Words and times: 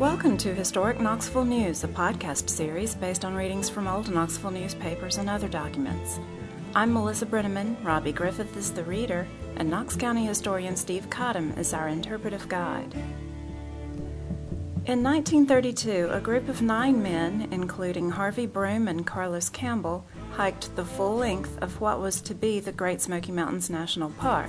Welcome 0.00 0.38
to 0.38 0.54
Historic 0.54 0.98
Knoxville 0.98 1.44
News, 1.44 1.84
a 1.84 1.88
podcast 1.88 2.48
series 2.48 2.94
based 2.94 3.22
on 3.22 3.34
readings 3.34 3.68
from 3.68 3.86
old 3.86 4.10
Knoxville 4.10 4.50
newspapers 4.50 5.18
and 5.18 5.28
other 5.28 5.46
documents. 5.46 6.18
I'm 6.74 6.94
Melissa 6.94 7.26
Brenneman, 7.26 7.76
Robbie 7.84 8.12
Griffith 8.12 8.56
is 8.56 8.72
the 8.72 8.82
reader, 8.82 9.28
and 9.56 9.68
Knox 9.68 9.96
County 9.96 10.24
historian 10.24 10.74
Steve 10.74 11.10
Cotham 11.10 11.52
is 11.58 11.74
our 11.74 11.88
interpretive 11.88 12.48
guide. 12.48 12.94
In 14.86 15.02
1932, 15.02 16.08
a 16.10 16.18
group 16.18 16.48
of 16.48 16.62
nine 16.62 17.02
men, 17.02 17.48
including 17.50 18.08
Harvey 18.08 18.46
Broome 18.46 18.88
and 18.88 19.06
Carlos 19.06 19.50
Campbell, 19.50 20.06
hiked 20.32 20.74
the 20.76 20.84
full 20.86 21.16
length 21.16 21.58
of 21.60 21.78
what 21.78 22.00
was 22.00 22.22
to 22.22 22.34
be 22.34 22.58
the 22.58 22.72
Great 22.72 23.02
Smoky 23.02 23.32
Mountains 23.32 23.68
National 23.68 24.08
Park. 24.12 24.48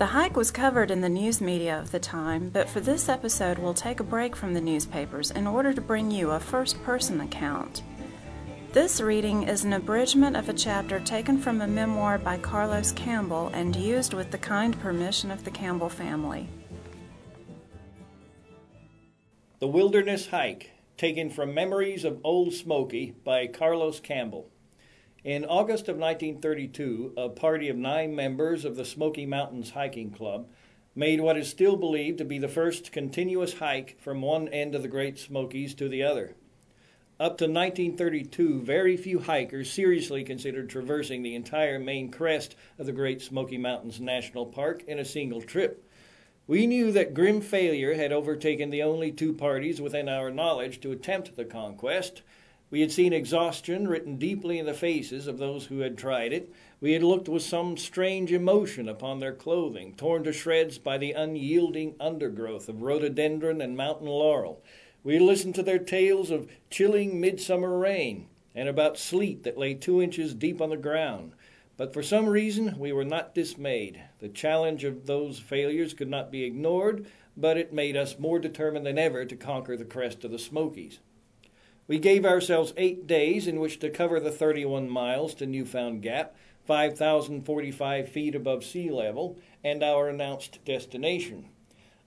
The 0.00 0.06
hike 0.06 0.34
was 0.34 0.50
covered 0.50 0.90
in 0.90 1.02
the 1.02 1.10
news 1.10 1.42
media 1.42 1.78
of 1.78 1.90
the 1.90 2.00
time, 2.00 2.48
but 2.48 2.70
for 2.70 2.80
this 2.80 3.06
episode, 3.10 3.58
we'll 3.58 3.74
take 3.74 4.00
a 4.00 4.02
break 4.02 4.34
from 4.34 4.54
the 4.54 4.60
newspapers 4.62 5.30
in 5.30 5.46
order 5.46 5.74
to 5.74 5.80
bring 5.82 6.10
you 6.10 6.30
a 6.30 6.40
first 6.40 6.82
person 6.84 7.20
account. 7.20 7.82
This 8.72 9.02
reading 9.02 9.42
is 9.42 9.62
an 9.62 9.74
abridgment 9.74 10.38
of 10.38 10.48
a 10.48 10.54
chapter 10.54 11.00
taken 11.00 11.36
from 11.36 11.60
a 11.60 11.66
memoir 11.66 12.16
by 12.16 12.38
Carlos 12.38 12.92
Campbell 12.92 13.50
and 13.52 13.76
used 13.76 14.14
with 14.14 14.30
the 14.30 14.38
kind 14.38 14.80
permission 14.80 15.30
of 15.30 15.44
the 15.44 15.50
Campbell 15.50 15.90
family. 15.90 16.48
The 19.58 19.68
Wilderness 19.68 20.28
Hike, 20.28 20.70
taken 20.96 21.28
from 21.28 21.52
Memories 21.52 22.06
of 22.06 22.22
Old 22.24 22.54
Smoky 22.54 23.16
by 23.22 23.48
Carlos 23.48 24.00
Campbell. 24.00 24.48
In 25.22 25.44
August 25.44 25.86
of 25.88 25.98
1932, 25.98 27.12
a 27.14 27.28
party 27.28 27.68
of 27.68 27.76
nine 27.76 28.14
members 28.14 28.64
of 28.64 28.76
the 28.76 28.86
Smoky 28.86 29.26
Mountains 29.26 29.72
Hiking 29.72 30.12
Club 30.12 30.48
made 30.94 31.20
what 31.20 31.36
is 31.36 31.46
still 31.46 31.76
believed 31.76 32.16
to 32.18 32.24
be 32.24 32.38
the 32.38 32.48
first 32.48 32.90
continuous 32.90 33.58
hike 33.58 34.00
from 34.00 34.22
one 34.22 34.48
end 34.48 34.74
of 34.74 34.80
the 34.80 34.88
Great 34.88 35.18
Smokies 35.18 35.74
to 35.74 35.90
the 35.90 36.02
other. 36.02 36.36
Up 37.18 37.36
to 37.36 37.44
1932, 37.44 38.62
very 38.62 38.96
few 38.96 39.18
hikers 39.18 39.70
seriously 39.70 40.24
considered 40.24 40.70
traversing 40.70 41.22
the 41.22 41.34
entire 41.34 41.78
main 41.78 42.10
crest 42.10 42.56
of 42.78 42.86
the 42.86 42.92
Great 42.92 43.20
Smoky 43.20 43.58
Mountains 43.58 44.00
National 44.00 44.46
Park 44.46 44.84
in 44.86 44.98
a 44.98 45.04
single 45.04 45.42
trip. 45.42 45.86
We 46.46 46.66
knew 46.66 46.92
that 46.92 47.12
grim 47.12 47.42
failure 47.42 47.92
had 47.92 48.10
overtaken 48.10 48.70
the 48.70 48.82
only 48.82 49.12
two 49.12 49.34
parties 49.34 49.82
within 49.82 50.08
our 50.08 50.30
knowledge 50.30 50.80
to 50.80 50.92
attempt 50.92 51.36
the 51.36 51.44
conquest, 51.44 52.22
we 52.70 52.80
had 52.80 52.92
seen 52.92 53.12
exhaustion 53.12 53.88
written 53.88 54.16
deeply 54.16 54.58
in 54.58 54.66
the 54.66 54.72
faces 54.72 55.26
of 55.26 55.38
those 55.38 55.66
who 55.66 55.80
had 55.80 55.98
tried 55.98 56.32
it. 56.32 56.52
We 56.80 56.92
had 56.92 57.02
looked 57.02 57.28
with 57.28 57.42
some 57.42 57.76
strange 57.76 58.30
emotion 58.30 58.88
upon 58.88 59.18
their 59.18 59.32
clothing, 59.32 59.94
torn 59.96 60.22
to 60.22 60.32
shreds 60.32 60.78
by 60.78 60.96
the 60.96 61.12
unyielding 61.12 61.96
undergrowth 61.98 62.68
of 62.68 62.82
rhododendron 62.82 63.60
and 63.60 63.76
mountain 63.76 64.06
laurel. 64.06 64.62
We 65.02 65.18
listened 65.18 65.56
to 65.56 65.64
their 65.64 65.80
tales 65.80 66.30
of 66.30 66.48
chilling 66.70 67.20
midsummer 67.20 67.76
rain 67.76 68.28
and 68.54 68.68
about 68.68 68.98
sleet 68.98 69.42
that 69.42 69.58
lay 69.58 69.74
two 69.74 70.00
inches 70.00 70.34
deep 70.34 70.60
on 70.60 70.70
the 70.70 70.76
ground. 70.76 71.32
But 71.76 71.92
for 71.92 72.02
some 72.02 72.28
reason, 72.28 72.78
we 72.78 72.92
were 72.92 73.04
not 73.04 73.34
dismayed. 73.34 74.00
The 74.20 74.28
challenge 74.28 74.84
of 74.84 75.06
those 75.06 75.40
failures 75.40 75.94
could 75.94 76.10
not 76.10 76.30
be 76.30 76.44
ignored, 76.44 77.06
but 77.36 77.56
it 77.56 77.72
made 77.72 77.96
us 77.96 78.18
more 78.18 78.38
determined 78.38 78.86
than 78.86 78.98
ever 78.98 79.24
to 79.24 79.36
conquer 79.36 79.76
the 79.76 79.84
crest 79.84 80.24
of 80.24 80.30
the 80.30 80.38
Smokies. 80.38 81.00
We 81.90 81.98
gave 81.98 82.24
ourselves 82.24 82.72
eight 82.76 83.08
days 83.08 83.48
in 83.48 83.58
which 83.58 83.80
to 83.80 83.90
cover 83.90 84.20
the 84.20 84.30
31 84.30 84.88
miles 84.88 85.34
to 85.34 85.44
Newfound 85.44 86.02
Gap, 86.02 86.36
5,045 86.64 88.08
feet 88.08 88.36
above 88.36 88.62
sea 88.62 88.92
level, 88.92 89.36
and 89.64 89.82
our 89.82 90.08
announced 90.08 90.64
destination. 90.64 91.46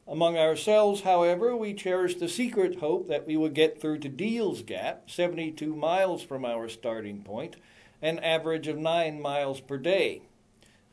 Among 0.07 0.37
ourselves, 0.37 1.01
however, 1.01 1.53
we 1.53 1.73
cherished 1.73 2.21
the 2.21 2.29
secret 2.29 2.79
hope 2.79 3.09
that 3.09 3.27
we 3.27 3.35
would 3.35 3.53
get 3.53 3.81
through 3.81 3.99
to 3.99 4.07
Deals 4.07 4.61
Gap, 4.61 5.11
72 5.11 5.75
miles 5.75 6.23
from 6.23 6.45
our 6.45 6.69
starting 6.69 7.21
point, 7.21 7.57
an 8.01 8.19
average 8.19 8.69
of 8.69 8.77
9 8.77 9.21
miles 9.21 9.59
per 9.59 9.77
day. 9.77 10.21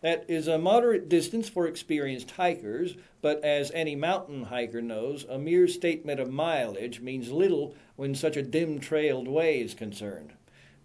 That 0.00 0.24
is 0.28 0.48
a 0.48 0.58
moderate 0.58 1.08
distance 1.08 1.48
for 1.48 1.66
experienced 1.66 2.32
hikers, 2.32 2.96
but 3.20 3.44
as 3.44 3.70
any 3.72 3.94
mountain 3.94 4.44
hiker 4.44 4.80
knows, 4.80 5.24
a 5.28 5.38
mere 5.38 5.68
statement 5.68 6.20
of 6.20 6.30
mileage 6.30 7.00
means 7.00 7.30
little 7.30 7.74
when 7.96 8.14
such 8.14 8.36
a 8.36 8.42
dim 8.42 8.80
trailed 8.80 9.28
way 9.28 9.60
is 9.60 9.74
concerned. 9.74 10.32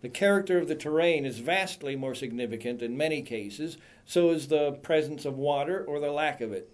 The 0.02 0.10
character 0.10 0.58
of 0.58 0.68
the 0.68 0.76
terrain 0.76 1.26
is 1.26 1.40
vastly 1.40 1.96
more 1.96 2.14
significant 2.14 2.82
in 2.82 2.98
many 2.98 3.22
cases, 3.22 3.78
so 4.06 4.32
is 4.32 4.50
the 4.50 4.74
presence 4.74 5.24
of 5.24 5.38
water 5.38 5.84
or 5.84 6.00
the 6.00 6.12
lack 6.12 6.42
of 6.42 6.52
it. 6.52 6.70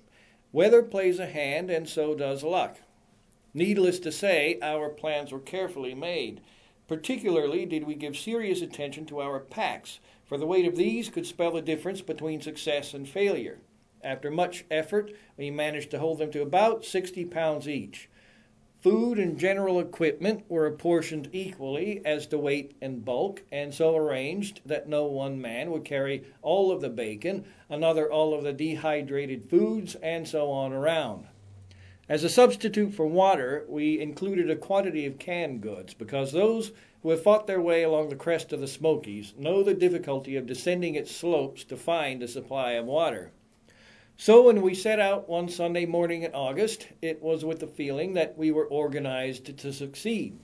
Weather 0.51 0.81
plays 0.81 1.19
a 1.19 1.27
hand, 1.27 1.69
and 1.69 1.87
so 1.87 2.15
does 2.15 2.43
luck. 2.43 2.79
Needless 3.53 3.99
to 3.99 4.11
say, 4.11 4.57
our 4.61 4.89
plans 4.89 5.31
were 5.31 5.39
carefully 5.39 5.93
made. 5.93 6.41
Particularly 6.87 7.65
did 7.65 7.85
we 7.85 7.95
give 7.95 8.17
serious 8.17 8.61
attention 8.61 9.05
to 9.05 9.21
our 9.21 9.39
packs, 9.39 9.99
for 10.31 10.37
the 10.37 10.47
weight 10.47 10.65
of 10.65 10.77
these 10.77 11.09
could 11.09 11.25
spell 11.25 11.51
the 11.51 11.61
difference 11.61 11.99
between 11.99 12.39
success 12.39 12.93
and 12.93 13.05
failure. 13.05 13.59
After 14.01 14.31
much 14.31 14.63
effort, 14.71 15.11
we 15.35 15.51
managed 15.51 15.91
to 15.91 15.99
hold 15.99 16.19
them 16.19 16.31
to 16.31 16.41
about 16.41 16.85
60 16.85 17.25
pounds 17.25 17.67
each. 17.67 18.09
Food 18.79 19.19
and 19.19 19.37
general 19.37 19.77
equipment 19.77 20.45
were 20.47 20.65
apportioned 20.65 21.27
equally 21.33 22.01
as 22.05 22.27
to 22.27 22.37
weight 22.37 22.77
and 22.81 23.03
bulk, 23.03 23.43
and 23.51 23.73
so 23.73 23.93
arranged 23.97 24.61
that 24.65 24.87
no 24.87 25.03
one 25.03 25.41
man 25.41 25.69
would 25.69 25.83
carry 25.83 26.23
all 26.41 26.71
of 26.71 26.79
the 26.79 26.89
bacon, 26.89 27.43
another 27.67 28.09
all 28.09 28.33
of 28.33 28.45
the 28.45 28.53
dehydrated 28.53 29.49
foods, 29.49 29.95
and 29.95 30.25
so 30.25 30.49
on 30.49 30.71
around. 30.71 31.27
As 32.07 32.23
a 32.23 32.29
substitute 32.29 32.93
for 32.93 33.05
water, 33.05 33.65
we 33.67 33.99
included 33.99 34.49
a 34.49 34.55
quantity 34.55 35.05
of 35.05 35.19
canned 35.19 35.59
goods 35.59 35.93
because 35.93 36.31
those 36.31 36.71
who 37.01 37.09
have 37.09 37.23
fought 37.23 37.47
their 37.47 37.61
way 37.61 37.83
along 37.83 38.09
the 38.09 38.15
crest 38.15 38.53
of 38.53 38.59
the 38.59 38.67
Smokies 38.67 39.33
know 39.37 39.63
the 39.63 39.73
difficulty 39.73 40.35
of 40.35 40.45
descending 40.45 40.95
its 40.95 41.15
slopes 41.15 41.63
to 41.63 41.75
find 41.75 42.21
a 42.21 42.27
supply 42.27 42.71
of 42.73 42.85
water. 42.85 43.31
So, 44.17 44.43
when 44.43 44.61
we 44.61 44.75
set 44.75 44.99
out 44.99 45.27
one 45.27 45.49
Sunday 45.49 45.85
morning 45.85 46.21
in 46.21 46.33
August, 46.33 46.87
it 47.01 47.21
was 47.21 47.43
with 47.43 47.59
the 47.59 47.67
feeling 47.67 48.13
that 48.13 48.37
we 48.37 48.51
were 48.51 48.67
organized 48.67 49.57
to 49.57 49.73
succeed. 49.73 50.39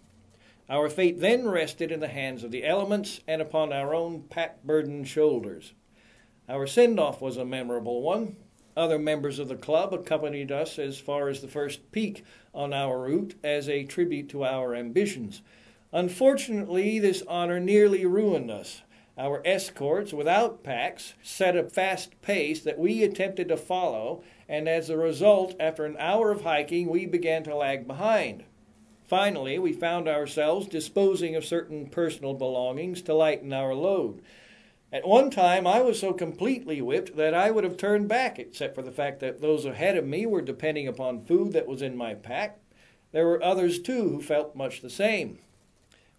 Our 0.69 0.89
fate 0.89 1.19
then 1.19 1.47
rested 1.47 1.91
in 1.91 1.99
the 1.99 2.07
hands 2.07 2.43
of 2.43 2.51
the 2.51 2.65
elements 2.65 3.21
and 3.27 3.41
upon 3.41 3.71
our 3.71 3.93
own 3.93 4.23
pack 4.23 4.63
burdened 4.63 5.07
shoulders. 5.07 5.73
Our 6.49 6.65
send 6.65 6.99
off 6.99 7.21
was 7.21 7.37
a 7.37 7.45
memorable 7.45 8.01
one. 8.01 8.35
Other 8.75 8.99
members 8.99 9.39
of 9.39 9.47
the 9.47 9.55
club 9.55 9.93
accompanied 9.93 10.51
us 10.51 10.77
as 10.77 10.99
far 10.99 11.29
as 11.29 11.41
the 11.41 11.47
first 11.47 11.91
peak 11.91 12.23
on 12.53 12.73
our 12.73 12.99
route 12.99 13.35
as 13.43 13.69
a 13.69 13.83
tribute 13.83 14.29
to 14.29 14.43
our 14.43 14.75
ambitions. 14.75 15.41
Unfortunately, 15.93 16.99
this 16.99 17.23
honor 17.27 17.59
nearly 17.59 18.05
ruined 18.05 18.51
us. 18.51 18.81
Our 19.17 19.41
escorts, 19.45 20.13
without 20.13 20.63
packs, 20.63 21.13
set 21.23 21.55
a 21.55 21.63
fast 21.63 22.21
pace 22.21 22.61
that 22.61 22.77
we 22.77 23.03
attempted 23.03 23.47
to 23.47 23.57
follow, 23.57 24.21
and 24.49 24.67
as 24.67 24.89
a 24.89 24.97
result, 24.97 25.55
after 25.59 25.85
an 25.85 25.95
hour 25.97 26.29
of 26.29 26.41
hiking, 26.41 26.89
we 26.89 27.05
began 27.05 27.43
to 27.43 27.55
lag 27.55 27.87
behind. 27.87 28.43
Finally, 29.05 29.57
we 29.57 29.71
found 29.71 30.09
ourselves 30.09 30.67
disposing 30.67 31.35
of 31.35 31.45
certain 31.45 31.87
personal 31.87 32.33
belongings 32.33 33.01
to 33.01 33.13
lighten 33.13 33.53
our 33.53 33.73
load. 33.73 34.21
At 34.91 35.07
one 35.07 35.31
time, 35.31 35.65
I 35.65 35.81
was 35.81 35.99
so 35.99 36.13
completely 36.13 36.81
whipped 36.81 37.15
that 37.15 37.33
I 37.33 37.49
would 37.49 37.63
have 37.63 37.77
turned 37.77 38.09
back, 38.09 38.37
except 38.37 38.75
for 38.75 38.81
the 38.81 38.91
fact 38.91 39.21
that 39.21 39.41
those 39.41 39.65
ahead 39.65 39.95
of 39.97 40.05
me 40.05 40.25
were 40.25 40.41
depending 40.41 40.87
upon 40.87 41.25
food 41.25 41.53
that 41.53 41.67
was 41.67 41.81
in 41.81 41.95
my 41.95 42.13
pack. 42.13 42.59
There 43.13 43.25
were 43.25 43.41
others, 43.41 43.79
too, 43.79 44.09
who 44.09 44.21
felt 44.21 44.55
much 44.55 44.81
the 44.81 44.89
same. 44.89 45.39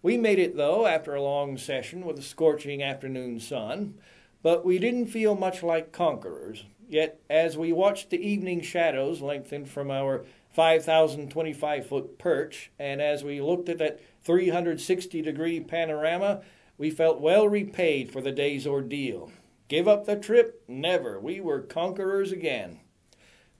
We 0.01 0.17
made 0.17 0.39
it, 0.39 0.55
though, 0.55 0.85
after 0.85 1.13
a 1.13 1.21
long 1.21 1.57
session 1.57 2.05
with 2.05 2.17
a 2.17 2.23
scorching 2.23 2.81
afternoon 2.81 3.39
sun, 3.39 3.95
but 4.41 4.63
we 4.63 4.79
didn't 4.79 5.07
feel 5.07 5.35
much 5.35 5.61
like 5.61 5.91
conquerors. 5.91 6.65
Yet, 6.87 7.19
as 7.29 7.57
we 7.57 7.73
watched 7.73 8.09
the 8.09 8.25
evening 8.25 8.61
shadows 8.61 9.21
lengthen 9.21 9.65
from 9.65 9.91
our 9.91 10.25
5,025 10.51 11.85
foot 11.85 12.17
perch, 12.17 12.71
and 12.79 13.01
as 13.01 13.23
we 13.23 13.41
looked 13.41 13.67
at 13.69 13.77
that 13.79 13.99
360 14.23 15.21
degree 15.21 15.59
panorama, 15.59 16.41
we 16.77 16.89
felt 16.89 17.19
well 17.19 17.47
repaid 17.47 18.09
for 18.09 18.21
the 18.21 18.31
day's 18.31 18.65
ordeal. 18.65 19.31
Give 19.67 19.87
up 19.87 20.05
the 20.05 20.15
trip? 20.15 20.63
Never. 20.67 21.19
We 21.19 21.41
were 21.41 21.59
conquerors 21.59 22.31
again. 22.31 22.79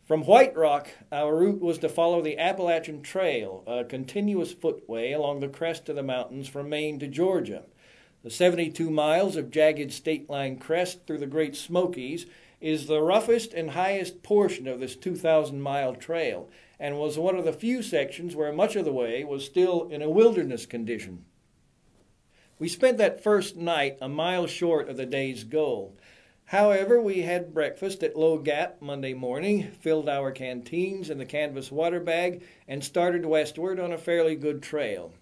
From 0.10 0.24
White 0.24 0.58
Rock, 0.58 0.90
our 1.12 1.38
route 1.38 1.62
was 1.62 1.78
to 1.78 1.88
follow 1.88 2.20
the 2.20 2.40
Appalachian 2.40 3.04
Trail, 3.04 3.64
a 3.68 3.84
continuous 3.84 4.52
footway 4.52 5.12
along 5.12 5.40
the 5.40 5.48
crest 5.48 5.88
of 5.88 5.96
the 5.96 6.02
mountains 6.02 6.48
from 6.48 6.68
Maine 6.68 6.98
to 6.98 7.08
Georgia. 7.08 7.66
The 8.24 8.32
72 8.32 8.90
miles 8.90 9.36
of 9.36 9.52
jagged 9.52 9.94
state 9.94 10.28
line 10.28 10.58
crest 10.58 11.06
through 11.06 11.20
the 11.20 11.28
Great 11.28 11.56
Smokies 11.56 12.26
is 12.60 12.88
the 12.88 13.04
roughest 13.04 13.54
and 13.54 13.70
highest 13.70 14.24
portion 14.24 14.68
of 14.68 14.80
this 14.80 14.96
2,000 14.96 15.62
mile 15.62 15.94
trail 15.94 16.50
and 16.80 16.98
was 16.98 17.20
one 17.20 17.36
of 17.36 17.46
the 17.46 17.54
few 17.54 17.84
sections 17.84 18.36
where 18.36 18.52
much 18.52 18.76
of 18.76 18.86
the 18.86 18.92
way 18.92 19.24
was 19.24 19.46
still 19.46 19.88
in 19.90 20.02
a 20.02 20.10
wilderness 20.10 20.66
condition. 20.66 21.24
We 22.58 22.68
spent 22.68 22.98
that 22.98 23.24
first 23.24 23.58
night 23.58 24.00
a 24.02 24.10
mile 24.10 24.48
short 24.48 24.90
of 24.90 24.98
the 24.98 25.06
day's 25.06 25.44
goal. 25.44 25.96
However, 26.50 27.00
we 27.00 27.22
had 27.22 27.54
breakfast 27.54 28.02
at 28.02 28.18
Low 28.18 28.40
Gap 28.40 28.82
Monday 28.82 29.14
morning, 29.14 29.70
filled 29.70 30.10
our 30.10 30.32
canteens 30.32 31.12
and 31.12 31.22
the 31.22 31.26
canvas 31.28 31.72
water 31.72 32.00
bag, 32.00 32.42
and 32.68 32.84
started 32.84 33.24
westward 33.24 33.80
on 33.80 33.92
a 33.92 34.00
fairly 34.00 34.36
good 34.36 34.64
trail. 34.64 35.14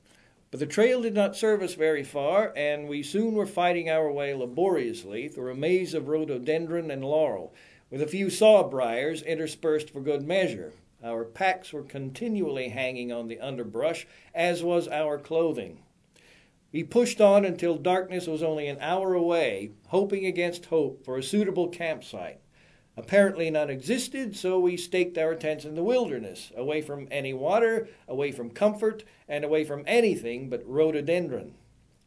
But 0.51 0.61
the 0.61 0.65
trail 0.65 1.01
did 1.01 1.13
not 1.13 1.35
serve 1.35 1.61
us 1.61 1.73
very 1.73 2.05
far, 2.05 2.53
and 2.55 2.87
we 2.87 3.03
soon 3.03 3.33
were 3.33 3.45
fighting 3.45 3.89
our 3.89 4.09
way 4.09 4.33
laboriously 4.33 5.27
through 5.27 5.51
a 5.51 5.55
maze 5.55 5.93
of 5.93 6.07
rhododendron 6.07 6.89
and 6.89 7.03
laurel, 7.03 7.53
with 7.89 8.01
a 8.01 8.07
few 8.07 8.27
sawbriars 8.27 9.21
interspersed 9.25 9.89
for 9.89 9.99
good 9.99 10.25
measure. 10.25 10.71
Our 11.03 11.25
packs 11.25 11.73
were 11.73 11.83
continually 11.83 12.69
hanging 12.69 13.11
on 13.11 13.27
the 13.27 13.41
underbrush, 13.41 14.07
as 14.33 14.63
was 14.63 14.87
our 14.87 15.17
clothing. 15.17 15.79
We 16.77 16.83
pushed 16.83 17.19
on 17.19 17.43
until 17.43 17.75
darkness 17.75 18.27
was 18.27 18.43
only 18.43 18.67
an 18.67 18.77
hour 18.79 19.15
away, 19.15 19.71
hoping 19.87 20.27
against 20.27 20.67
hope 20.67 21.03
for 21.03 21.17
a 21.17 21.23
suitable 21.23 21.69
campsite. 21.69 22.39
Apparently 22.95 23.49
none 23.49 23.71
existed, 23.71 24.35
so 24.35 24.59
we 24.59 24.77
staked 24.77 25.17
our 25.17 25.33
tents 25.33 25.65
in 25.65 25.73
the 25.73 25.81
wilderness, 25.81 26.51
away 26.55 26.83
from 26.83 27.07
any 27.09 27.33
water, 27.33 27.87
away 28.07 28.31
from 28.31 28.51
comfort, 28.51 29.03
and 29.27 29.43
away 29.43 29.63
from 29.63 29.85
anything 29.87 30.51
but 30.51 30.61
rhododendron. 30.67 31.55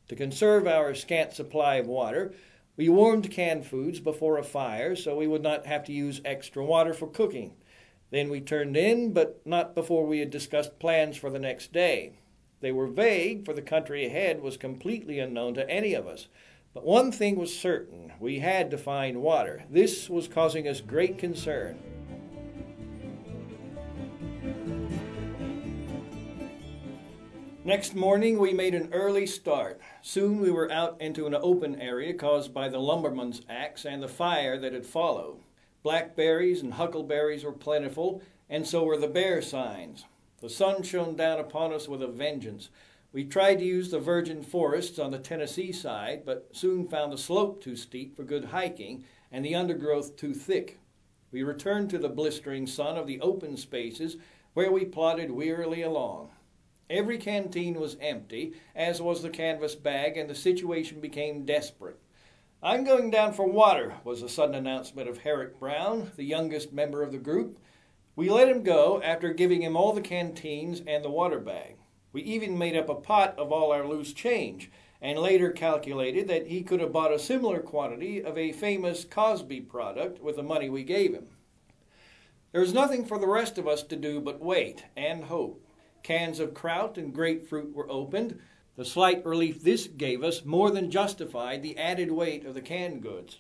To 0.07 0.15
conserve 0.15 0.69
our 0.69 0.95
scant 0.95 1.33
supply 1.33 1.75
of 1.75 1.89
water, 1.89 2.33
we 2.77 2.89
warmed 2.89 3.29
canned 3.29 3.67
foods 3.67 3.99
before 3.99 4.39
a 4.39 4.45
fire 4.45 4.95
so 4.95 5.17
we 5.17 5.27
would 5.27 5.43
not 5.43 5.67
have 5.67 5.83
to 5.87 5.93
use 5.93 6.21
extra 6.25 6.65
water 6.65 6.95
for 6.95 7.09
cooking. 7.09 7.55
Then 8.13 8.31
we 8.31 8.41
turned 8.41 8.77
in, 8.77 9.13
but 9.13 9.45
not 9.45 9.75
before 9.75 10.07
we 10.07 10.21
had 10.21 10.31
discussed 10.31 10.79
plans 10.79 11.17
for 11.17 11.29
the 11.29 11.41
next 11.41 11.73
day. 11.73 12.20
They 12.61 12.73
were 12.73 12.87
vague, 12.87 13.45
for 13.45 13.55
the 13.55 13.63
country 13.63 14.07
ahead 14.07 14.43
was 14.43 14.57
completely 14.57 15.19
unknown 15.19 15.55
to 15.55 15.69
any 15.69 15.95
of 15.95 16.07
us. 16.07 16.29
But 16.75 16.85
one 16.85 17.11
thing 17.11 17.37
was 17.37 17.57
certain 17.57 18.13
we 18.21 18.39
had 18.39 18.71
to 18.71 18.79
find 18.79 19.23
water. 19.23 19.65
This 19.71 20.09
was 20.09 20.29
causing 20.29 20.69
us 20.69 20.81
great 20.81 21.19
concern. 21.19 21.79
Next 27.65 27.95
morning, 27.95 28.39
we 28.39 28.53
made 28.53 28.75
an 28.75 28.89
early 28.93 29.27
start. 29.27 29.81
Soon 30.03 30.41
we 30.41 30.51
were 30.51 30.71
out 30.71 31.01
into 31.01 31.27
an 31.27 31.35
open 31.35 31.81
area 31.81 32.15
caused 32.15 32.55
by 32.55 32.69
the 32.69 32.79
lumberman's 32.79 33.43
axe 33.49 33.85
and 33.85 34.03
the 34.03 34.09
fire 34.09 34.59
that 34.59 34.73
had 34.73 34.87
followed. 34.87 35.39
Blackberries 35.83 36.63
and 36.63 36.75
huckleberries 36.75 37.45
were 37.45 37.53
plentiful, 37.53 38.23
and 38.49 38.67
so 38.67 38.85
were 38.85 38.97
the 38.97 39.09
bear 39.09 39.43
signs. 39.43 40.05
The 40.41 40.49
sun 40.49 40.83
shone 40.83 41.17
down 41.17 41.39
upon 41.39 41.73
us 41.73 41.87
with 41.87 42.03
a 42.03 42.09
vengeance. 42.09 42.71
We 43.13 43.25
tried 43.25 43.59
to 43.59 43.65
use 43.65 43.91
the 43.91 43.99
virgin 43.99 44.43
forests 44.43 44.99
on 44.99 45.11
the 45.11 45.19
Tennessee 45.19 45.73
side, 45.73 46.23
but 46.25 46.49
soon 46.53 46.89
found 46.89 47.13
the 47.13 47.19
slope 47.19 47.63
too 47.63 47.77
steep 47.77 48.17
for 48.17 48.25
good 48.25 48.47
hiking 48.47 49.05
and 49.31 49.45
the 49.45 49.55
undergrowth 49.55 50.17
too 50.17 50.33
thick. 50.33 50.79
We 51.31 51.43
returned 51.43 51.91
to 51.91 51.99
the 51.99 52.09
blistering 52.09 52.67
sun 52.67 52.97
of 52.97 53.07
the 53.07 53.21
open 53.21 53.57
spaces 53.57 54.17
where 54.55 54.73
we 54.73 54.85
plodded 54.85 55.31
wearily 55.31 55.83
along. 55.83 56.31
Every 56.89 57.19
canteen 57.19 57.79
was 57.79 57.97
empty, 58.01 58.55
as 58.75 59.01
was 59.01 59.23
the 59.23 59.31
canvas 59.31 59.77
bag, 59.77 60.17
and 60.17 60.29
the 60.29 60.35
situation 60.35 61.01
became 61.01 61.45
desperate. 61.45 61.99
I'm 62.63 62.83
going 62.85 63.11
down 63.11 63.33
for 63.33 63.47
water, 63.47 63.95
was 64.03 64.23
the 64.23 64.29
sudden 64.29 64.55
announcement 64.55 65.09
of 65.09 65.19
Herrick 65.19 65.61
Brown, 65.61 66.11
the 66.17 66.25
youngest 66.25 66.73
member 66.73 67.03
of 67.03 67.13
the 67.13 67.19
group. 67.19 67.59
We 68.17 68.29
let 68.29 68.49
him 68.49 68.63
go 68.63 69.01
after 69.03 69.33
giving 69.33 69.63
him 69.63 69.77
all 69.77 69.93
the 69.93 70.01
canteens 70.01 70.83
and 70.87 71.05
the 71.05 71.11
water 71.11 71.39
bag. 71.39 71.77
We 72.13 72.23
even 72.23 72.59
made 72.59 72.77
up 72.77 72.89
a 72.89 72.95
pot 72.95 73.39
of 73.39 73.53
all 73.53 73.73
our 73.73 73.87
loose 73.87 74.13
change, 74.13 74.71
and 75.01 75.19
later 75.19 75.51
calculated 75.51 76.29
that 76.29 76.49
he 76.49 76.63
could 76.63 76.81
have 76.81 76.93
bought 76.93 77.13
a 77.13 77.19
similar 77.19 77.61
quantity 77.61 78.23
of 78.23 78.37
a 78.37 78.53
famous 78.53 79.05
Cosby 79.05 79.61
product 79.63 80.21
with 80.21 80.37
the 80.37 80.43
money 80.43 80.69
we 80.69 80.83
gave 80.83 81.15
him. 81.15 81.29
There 82.53 82.61
was 82.61 82.75
nothing 82.75 83.05
for 83.05 83.19
the 83.19 83.29
rest 83.29 83.59
of 83.59 83.69
us 83.69 83.85
to 83.85 83.97
do 83.97 84.21
but 84.21 84.41
wait 84.41 84.85
and 84.97 85.25
hope. 85.25 85.65
Cans 86.03 86.41
of 86.41 86.53
kraut 86.53 86.99
and 86.99 87.15
grapefruit 87.15 87.75
were 87.75 87.91
opened. 87.91 88.41
The 88.77 88.85
slight 88.85 89.25
relief 89.25 89.63
this 89.63 89.87
gave 89.87 90.25
us 90.25 90.45
more 90.45 90.71
than 90.71 90.91
justified 90.91 91.63
the 91.63 91.79
added 91.79 92.11
weight 92.11 92.45
of 92.45 92.55
the 92.55 92.61
canned 92.61 93.03
goods. 93.03 93.39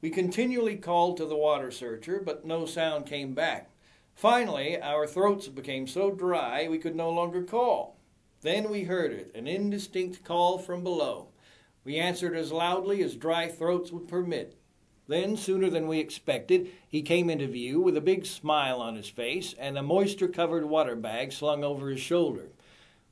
We 0.00 0.10
continually 0.10 0.76
called 0.76 1.16
to 1.16 1.26
the 1.26 1.36
water 1.36 1.72
searcher, 1.72 2.22
but 2.24 2.44
no 2.44 2.66
sound 2.66 3.06
came 3.06 3.34
back. 3.34 3.70
Finally, 4.16 4.80
our 4.80 5.06
throats 5.06 5.46
became 5.46 5.86
so 5.86 6.10
dry 6.10 6.66
we 6.66 6.78
could 6.78 6.96
no 6.96 7.10
longer 7.10 7.42
call. 7.42 7.98
Then 8.40 8.70
we 8.70 8.84
heard 8.84 9.12
it, 9.12 9.30
an 9.34 9.46
indistinct 9.46 10.24
call 10.24 10.56
from 10.56 10.82
below. 10.82 11.28
We 11.84 11.98
answered 11.98 12.34
as 12.34 12.50
loudly 12.50 13.02
as 13.02 13.14
dry 13.14 13.48
throats 13.48 13.92
would 13.92 14.08
permit. 14.08 14.56
Then, 15.06 15.36
sooner 15.36 15.68
than 15.68 15.86
we 15.86 15.98
expected, 15.98 16.70
he 16.88 17.02
came 17.02 17.28
into 17.28 17.46
view 17.46 17.78
with 17.78 17.94
a 17.94 18.00
big 18.00 18.24
smile 18.24 18.80
on 18.80 18.96
his 18.96 19.10
face 19.10 19.54
and 19.58 19.76
a 19.76 19.82
moisture 19.82 20.28
covered 20.28 20.64
water 20.64 20.96
bag 20.96 21.30
slung 21.30 21.62
over 21.62 21.90
his 21.90 22.00
shoulder. 22.00 22.48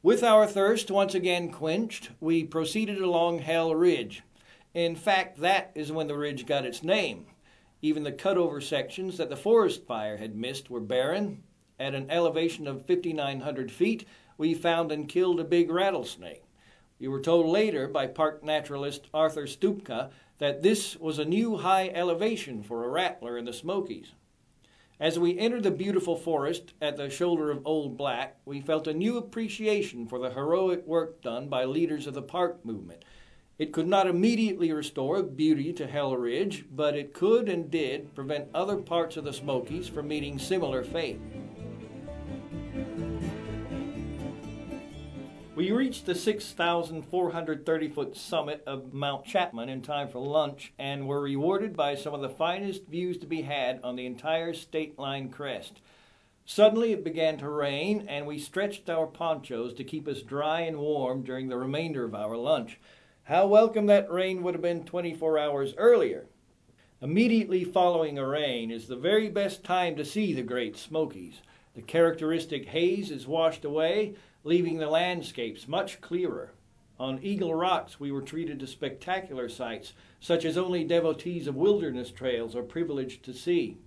With 0.02 0.22
our 0.22 0.46
thirst 0.46 0.90
once 0.90 1.14
again 1.14 1.52
quenched, 1.52 2.10
we 2.18 2.44
proceeded 2.44 3.00
along 3.00 3.40
Hell 3.40 3.74
Ridge. 3.74 4.22
In 4.72 4.96
fact, 4.96 5.38
that 5.40 5.70
is 5.74 5.92
when 5.92 6.08
the 6.08 6.16
ridge 6.16 6.46
got 6.46 6.64
its 6.64 6.82
name. 6.82 7.26
Even 7.84 8.02
the 8.02 8.12
cutover 8.12 8.62
sections 8.62 9.18
that 9.18 9.28
the 9.28 9.36
forest 9.36 9.84
fire 9.84 10.16
had 10.16 10.34
missed 10.34 10.70
were 10.70 10.80
barren. 10.80 11.42
At 11.78 11.94
an 11.94 12.10
elevation 12.10 12.66
of 12.66 12.86
5,900 12.86 13.70
feet, 13.70 14.06
we 14.38 14.54
found 14.54 14.90
and 14.90 15.06
killed 15.06 15.38
a 15.38 15.44
big 15.44 15.70
rattlesnake. 15.70 16.44
We 16.98 17.08
were 17.08 17.20
told 17.20 17.44
later 17.44 17.86
by 17.86 18.06
park 18.06 18.42
naturalist 18.42 19.08
Arthur 19.12 19.46
Stupka 19.46 20.12
that 20.38 20.62
this 20.62 20.96
was 20.96 21.18
a 21.18 21.26
new 21.26 21.58
high 21.58 21.90
elevation 21.90 22.62
for 22.62 22.84
a 22.84 22.88
rattler 22.88 23.36
in 23.36 23.44
the 23.44 23.52
Smokies. 23.52 24.12
As 24.98 25.18
we 25.18 25.38
entered 25.38 25.64
the 25.64 25.70
beautiful 25.70 26.16
forest 26.16 26.72
at 26.80 26.96
the 26.96 27.10
shoulder 27.10 27.50
of 27.50 27.66
Old 27.66 27.98
Black, 27.98 28.38
we 28.46 28.62
felt 28.62 28.88
a 28.88 28.94
new 28.94 29.18
appreciation 29.18 30.06
for 30.06 30.18
the 30.18 30.30
heroic 30.30 30.86
work 30.86 31.20
done 31.20 31.50
by 31.50 31.66
leaders 31.66 32.06
of 32.06 32.14
the 32.14 32.22
park 32.22 32.64
movement 32.64 33.04
it 33.58 33.72
could 33.72 33.86
not 33.86 34.06
immediately 34.06 34.72
restore 34.72 35.22
beauty 35.22 35.72
to 35.72 35.86
Hell 35.86 36.16
Ridge, 36.16 36.64
but 36.70 36.96
it 36.96 37.14
could 37.14 37.48
and 37.48 37.70
did 37.70 38.14
prevent 38.14 38.48
other 38.54 38.76
parts 38.76 39.16
of 39.16 39.24
the 39.24 39.32
Smokies 39.32 39.88
from 39.88 40.08
meeting 40.08 40.38
similar 40.38 40.82
fate. 40.82 41.20
We 45.54 45.70
reached 45.70 46.06
the 46.06 46.16
6,430 46.16 47.88
foot 47.88 48.16
summit 48.16 48.64
of 48.66 48.92
Mount 48.92 49.24
Chapman 49.24 49.68
in 49.68 49.82
time 49.82 50.08
for 50.08 50.18
lunch 50.18 50.72
and 50.80 51.06
were 51.06 51.20
rewarded 51.20 51.76
by 51.76 51.94
some 51.94 52.12
of 52.12 52.22
the 52.22 52.28
finest 52.28 52.88
views 52.88 53.18
to 53.18 53.26
be 53.26 53.42
had 53.42 53.78
on 53.84 53.94
the 53.94 54.04
entire 54.04 54.52
state 54.52 54.98
line 54.98 55.28
crest. 55.28 55.80
Suddenly 56.44 56.92
it 56.92 57.04
began 57.04 57.38
to 57.38 57.48
rain, 57.48 58.04
and 58.08 58.26
we 58.26 58.38
stretched 58.40 58.90
our 58.90 59.06
ponchos 59.06 59.74
to 59.74 59.84
keep 59.84 60.08
us 60.08 60.22
dry 60.22 60.62
and 60.62 60.78
warm 60.78 61.22
during 61.22 61.48
the 61.48 61.56
remainder 61.56 62.04
of 62.04 62.16
our 62.16 62.36
lunch. 62.36 62.80
How 63.26 63.46
welcome 63.46 63.86
that 63.86 64.12
rain 64.12 64.42
would 64.42 64.52
have 64.52 64.60
been 64.60 64.84
24 64.84 65.38
hours 65.38 65.72
earlier. 65.78 66.26
Immediately 67.00 67.64
following 67.64 68.18
a 68.18 68.28
rain 68.28 68.70
is 68.70 68.86
the 68.86 68.96
very 68.96 69.30
best 69.30 69.64
time 69.64 69.96
to 69.96 70.04
see 70.04 70.34
the 70.34 70.42
Great 70.42 70.76
Smokies. 70.76 71.40
The 71.74 71.80
characteristic 71.80 72.66
haze 72.66 73.10
is 73.10 73.26
washed 73.26 73.64
away, 73.64 74.12
leaving 74.42 74.76
the 74.76 74.90
landscapes 74.90 75.66
much 75.66 76.02
clearer. 76.02 76.52
On 77.00 77.18
Eagle 77.22 77.54
Rocks, 77.54 77.98
we 77.98 78.12
were 78.12 78.20
treated 78.20 78.60
to 78.60 78.66
spectacular 78.66 79.48
sights, 79.48 79.94
such 80.20 80.44
as 80.44 80.58
only 80.58 80.84
devotees 80.84 81.46
of 81.46 81.56
wilderness 81.56 82.10
trails 82.10 82.54
are 82.54 82.62
privileged 82.62 83.22
to 83.24 83.32
see. 83.32 83.78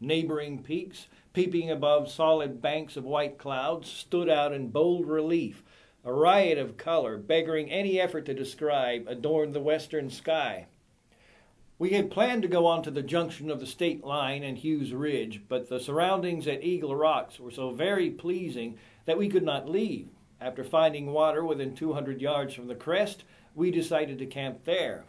Neighboring 0.00 0.64
peaks, 0.64 1.06
peeping 1.32 1.70
above 1.70 2.10
solid 2.10 2.60
banks 2.60 2.96
of 2.96 3.04
white 3.04 3.38
clouds, 3.38 3.88
stood 3.88 4.28
out 4.28 4.52
in 4.52 4.70
bold 4.70 5.06
relief, 5.06 5.62
a 6.04 6.12
riot 6.12 6.56
of 6.56 6.76
color, 6.76 7.18
beggaring 7.18 7.68
any 7.70 8.00
effort 8.00 8.24
to 8.26 8.34
describe, 8.34 9.06
adorned 9.06 9.52
the 9.52 9.60
western 9.60 10.08
sky. 10.08 10.66
We 11.78 11.90
had 11.90 12.10
planned 12.10 12.42
to 12.42 12.48
go 12.48 12.66
on 12.66 12.82
to 12.84 12.90
the 12.90 13.02
junction 13.02 13.50
of 13.50 13.60
the 13.60 13.66
state 13.66 14.04
line 14.04 14.42
and 14.42 14.56
Hughes 14.56 14.92
Ridge, 14.92 15.42
but 15.48 15.68
the 15.68 15.80
surroundings 15.80 16.46
at 16.46 16.64
Eagle 16.64 16.96
Rocks 16.96 17.38
were 17.38 17.50
so 17.50 17.72
very 17.72 18.10
pleasing 18.10 18.78
that 19.04 19.18
we 19.18 19.28
could 19.28 19.42
not 19.42 19.68
leave. 19.68 20.08
After 20.40 20.64
finding 20.64 21.12
water 21.12 21.44
within 21.44 21.74
200 21.74 22.20
yards 22.20 22.54
from 22.54 22.68
the 22.68 22.74
crest, 22.74 23.24
we 23.54 23.70
decided 23.70 24.18
to 24.18 24.26
camp 24.26 24.64
there. 24.64 25.04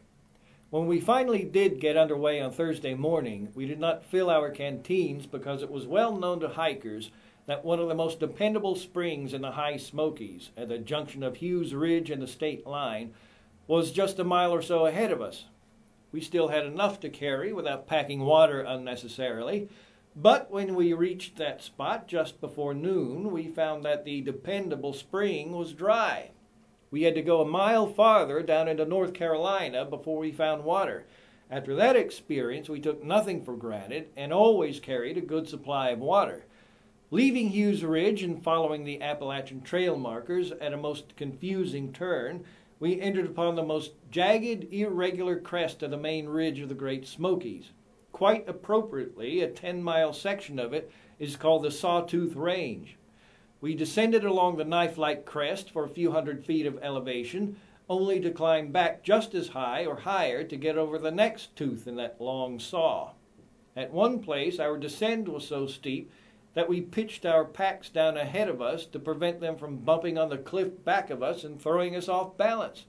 When 0.71 0.87
we 0.87 1.01
finally 1.01 1.43
did 1.43 1.81
get 1.81 1.97
underway 1.97 2.41
on 2.41 2.51
Thursday 2.51 2.93
morning, 2.93 3.49
we 3.53 3.65
did 3.65 3.79
not 3.79 4.05
fill 4.05 4.29
our 4.29 4.49
canteens 4.49 5.25
because 5.25 5.61
it 5.61 5.71
was 5.71 5.85
well 5.85 6.15
known 6.15 6.39
to 6.39 6.49
hikers 6.49 7.11
that 7.51 7.65
one 7.65 7.79
of 7.79 7.89
the 7.89 7.93
most 7.93 8.17
dependable 8.17 8.75
springs 8.75 9.33
in 9.33 9.41
the 9.41 9.51
high 9.51 9.75
Smokies, 9.75 10.51
at 10.55 10.69
the 10.69 10.77
junction 10.77 11.21
of 11.21 11.35
Hughes 11.35 11.75
Ridge 11.75 12.09
and 12.09 12.21
the 12.21 12.27
state 12.27 12.65
line, 12.65 13.13
was 13.67 13.91
just 13.91 14.19
a 14.19 14.23
mile 14.23 14.53
or 14.53 14.61
so 14.61 14.85
ahead 14.85 15.11
of 15.11 15.21
us. 15.21 15.47
We 16.13 16.21
still 16.21 16.47
had 16.47 16.65
enough 16.65 17.01
to 17.01 17.09
carry 17.09 17.51
without 17.51 17.87
packing 17.87 18.21
water 18.21 18.61
unnecessarily, 18.61 19.67
but 20.15 20.49
when 20.49 20.75
we 20.75 20.93
reached 20.93 21.35
that 21.35 21.61
spot 21.61 22.07
just 22.07 22.39
before 22.39 22.73
noon, 22.73 23.31
we 23.31 23.49
found 23.49 23.83
that 23.83 24.05
the 24.05 24.21
dependable 24.21 24.93
spring 24.93 25.51
was 25.51 25.73
dry. 25.73 26.31
We 26.89 27.01
had 27.01 27.15
to 27.15 27.21
go 27.21 27.41
a 27.41 27.45
mile 27.45 27.85
farther 27.85 28.41
down 28.41 28.69
into 28.69 28.85
North 28.85 29.13
Carolina 29.13 29.83
before 29.83 30.19
we 30.19 30.31
found 30.31 30.63
water, 30.63 31.03
After 31.49 31.75
that 31.75 31.97
experience, 31.97 32.69
we 32.69 32.79
took 32.79 33.03
nothing 33.03 33.43
for 33.43 33.57
granted 33.57 34.07
and 34.15 34.31
always 34.31 34.79
carried 34.79 35.17
a 35.17 35.21
good 35.21 35.49
supply 35.49 35.89
of 35.89 35.99
water. 35.99 36.45
Leaving 37.13 37.49
Hughes 37.49 37.83
Ridge 37.83 38.23
and 38.23 38.41
following 38.41 38.85
the 38.85 39.01
Appalachian 39.01 39.59
Trail 39.59 39.97
markers 39.97 40.53
at 40.53 40.71
a 40.71 40.77
most 40.77 41.17
confusing 41.17 41.91
turn, 41.91 42.45
we 42.79 43.01
entered 43.01 43.25
upon 43.25 43.55
the 43.55 43.63
most 43.63 43.91
jagged, 44.09 44.73
irregular 44.73 45.37
crest 45.37 45.83
of 45.83 45.91
the 45.91 45.97
main 45.97 46.29
ridge 46.29 46.61
of 46.61 46.69
the 46.69 46.73
Great 46.73 47.05
Smokies. 47.05 47.71
Quite 48.13 48.47
appropriately, 48.47 49.41
a 49.41 49.49
10 49.49 49.83
mile 49.83 50.13
section 50.13 50.57
of 50.57 50.71
it 50.71 50.89
is 51.19 51.35
called 51.35 51.63
the 51.63 51.69
Sawtooth 51.69 52.33
Range. 52.37 52.95
We 53.59 53.75
descended 53.75 54.23
along 54.23 54.55
the 54.55 54.63
knife 54.63 54.97
like 54.97 55.25
crest 55.25 55.69
for 55.69 55.83
a 55.83 55.89
few 55.89 56.13
hundred 56.13 56.45
feet 56.45 56.65
of 56.65 56.79
elevation, 56.81 57.57
only 57.89 58.21
to 58.21 58.31
climb 58.31 58.71
back 58.71 59.03
just 59.03 59.35
as 59.35 59.49
high 59.49 59.85
or 59.85 59.97
higher 59.97 60.45
to 60.45 60.55
get 60.55 60.77
over 60.77 60.97
the 60.97 61.11
next 61.11 61.57
tooth 61.57 61.87
in 61.87 61.97
that 61.97 62.21
long 62.21 62.57
saw. 62.57 63.11
At 63.75 63.91
one 63.91 64.19
place, 64.19 64.59
our 64.59 64.77
descent 64.77 65.27
was 65.27 65.45
so 65.45 65.67
steep 65.67 66.09
that 66.53 66.67
we 66.67 66.81
pitched 66.81 67.25
our 67.25 67.45
packs 67.45 67.89
down 67.89 68.17
ahead 68.17 68.49
of 68.49 68.61
us 68.61 68.85
to 68.85 68.99
prevent 68.99 69.39
them 69.39 69.57
from 69.57 69.77
bumping 69.77 70.17
on 70.17 70.29
the 70.29 70.37
cliff 70.37 70.83
back 70.83 71.09
of 71.09 71.23
us 71.23 71.43
and 71.43 71.61
throwing 71.61 71.95
us 71.95 72.09
off 72.09 72.37
balance. 72.37 72.85